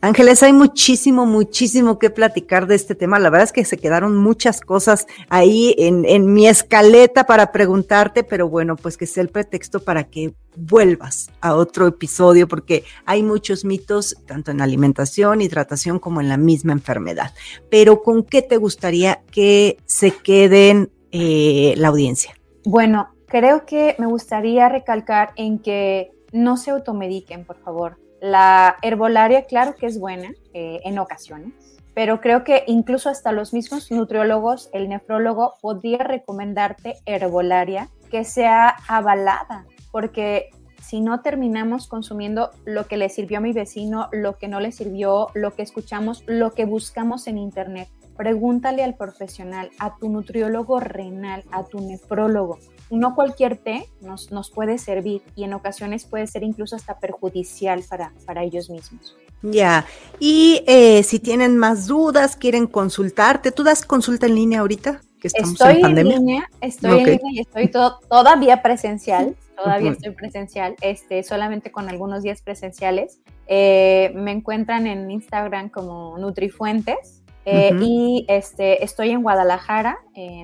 Ángeles, 0.00 0.44
hay 0.44 0.52
muchísimo, 0.52 1.26
muchísimo 1.26 1.98
que 1.98 2.08
platicar 2.08 2.68
de 2.68 2.76
este 2.76 2.94
tema. 2.94 3.18
La 3.18 3.30
verdad 3.30 3.46
es 3.46 3.52
que 3.52 3.64
se 3.64 3.78
quedaron 3.78 4.16
muchas 4.16 4.60
cosas 4.60 5.08
ahí 5.28 5.74
en, 5.76 6.32
mi 6.32 6.46
escaleta 6.46 7.26
para 7.26 7.50
preguntarte, 7.50 8.22
pero 8.22 8.48
bueno, 8.48 8.76
pues 8.76 8.96
que 8.96 9.06
sea 9.06 9.24
el 9.24 9.28
pretexto 9.28 9.80
para 9.80 10.04
que 10.04 10.34
vuelvas 10.56 11.30
a 11.40 11.56
otro 11.56 11.88
episodio, 11.88 12.46
porque 12.46 12.84
hay 13.06 13.24
muchos 13.24 13.64
mitos, 13.64 14.16
tanto 14.24 14.52
en 14.52 14.60
alimentación, 14.60 15.40
hidratación, 15.40 15.98
como 15.98 16.20
en 16.20 16.28
la 16.28 16.36
misma 16.36 16.72
enfermedad. 16.74 17.34
Pero 17.68 18.02
¿con 18.04 18.22
qué 18.22 18.42
te 18.42 18.56
gustaría 18.56 19.22
que 19.32 19.78
se 19.86 20.12
queden 20.12 20.92
eh, 21.10 21.74
la 21.76 21.88
audiencia? 21.88 22.36
Bueno, 22.64 23.08
creo 23.26 23.66
que 23.66 23.96
me 23.98 24.06
gustaría 24.06 24.68
recalcar 24.68 25.32
en 25.34 25.58
que 25.58 26.12
no 26.30 26.56
se 26.56 26.70
automediquen, 26.70 27.44
por 27.44 27.58
favor 27.58 27.96
la 28.20 28.76
herbolaria, 28.82 29.44
claro 29.44 29.74
que 29.74 29.86
es 29.86 29.98
buena 29.98 30.30
eh, 30.54 30.80
en 30.84 30.98
ocasiones, 30.98 31.52
pero 31.94 32.20
creo 32.20 32.44
que 32.44 32.64
incluso 32.66 33.10
hasta 33.10 33.32
los 33.32 33.52
mismos 33.52 33.90
nutriólogos, 33.90 34.70
el 34.72 34.88
nefrólogo, 34.88 35.54
podría 35.60 35.98
recomendarte 35.98 36.96
herbolaria 37.06 37.88
que 38.10 38.24
sea 38.24 38.76
avalada, 38.86 39.66
porque 39.90 40.50
si 40.80 41.00
no 41.00 41.20
terminamos 41.20 41.86
consumiendo 41.86 42.50
lo 42.64 42.86
que 42.86 42.96
le 42.96 43.08
sirvió 43.08 43.38
a 43.38 43.40
mi 43.42 43.52
vecino, 43.52 44.08
lo 44.12 44.38
que 44.38 44.48
no 44.48 44.60
le 44.60 44.72
sirvió, 44.72 45.28
lo 45.34 45.54
que 45.54 45.62
escuchamos, 45.62 46.22
lo 46.26 46.52
que 46.52 46.64
buscamos 46.64 47.26
en 47.26 47.36
internet, 47.36 47.88
pregúntale 48.16 48.82
al 48.82 48.94
profesional, 48.94 49.70
a 49.78 49.96
tu 49.96 50.08
nutriólogo 50.08 50.80
renal, 50.80 51.44
a 51.52 51.64
tu 51.64 51.80
nefrólogo, 51.80 52.58
no 52.90 53.14
cualquier 53.14 53.56
té 53.56 53.88
nos, 54.00 54.30
nos 54.30 54.50
puede 54.50 54.78
servir 54.78 55.22
y 55.36 55.44
en 55.44 55.54
ocasiones 55.54 56.04
puede 56.04 56.26
ser 56.26 56.42
incluso 56.42 56.76
hasta 56.76 56.98
perjudicial 56.98 57.82
para, 57.88 58.12
para 58.26 58.42
ellos 58.42 58.70
mismos. 58.70 59.16
Ya, 59.42 59.86
y 60.18 60.62
eh, 60.66 61.02
si 61.04 61.20
tienen 61.20 61.56
más 61.58 61.86
dudas, 61.86 62.34
quieren 62.34 62.66
consultarte, 62.66 63.52
¿tú 63.52 63.62
das 63.62 63.84
consulta 63.84 64.26
en 64.26 64.34
línea 64.34 64.60
ahorita? 64.60 65.00
Que 65.20 65.28
estamos 65.28 65.52
estoy 65.52 65.76
en, 65.76 65.80
pandemia? 65.80 66.18
línea, 66.18 66.50
estoy 66.60 66.98
en 66.98 67.06
línea 67.06 67.32
y 67.32 67.40
estoy 67.40 67.68
todavía 67.68 68.62
presencial, 68.62 69.36
todavía 69.56 69.92
estoy 69.92 70.12
presencial, 70.12 70.74
este, 70.80 71.22
solamente 71.22 71.70
con 71.70 71.88
algunos 71.88 72.24
días 72.24 72.42
presenciales. 72.42 73.20
Eh, 73.46 74.12
me 74.14 74.32
encuentran 74.32 74.86
en 74.88 75.08
Instagram 75.10 75.68
como 75.68 76.18
Nutrifuentes 76.18 77.22
eh, 77.44 77.70
y 77.80 78.26
este, 78.28 78.84
estoy 78.84 79.10
en 79.10 79.22
Guadalajara 79.22 79.98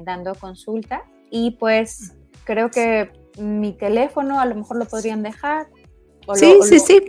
dando 0.05 0.35
consulta 0.37 1.03
y 1.31 1.53
pues 1.53 2.15
creo 2.45 2.71
que 2.71 3.11
mi 3.39 3.73
teléfono 3.73 4.41
a 4.41 4.47
lo 4.47 4.55
mejor 4.55 4.79
lo 4.79 4.87
podrían 4.87 5.23
dejar. 5.23 5.67
sí, 6.35 6.57
sí, 6.63 6.79
sí. 6.79 7.03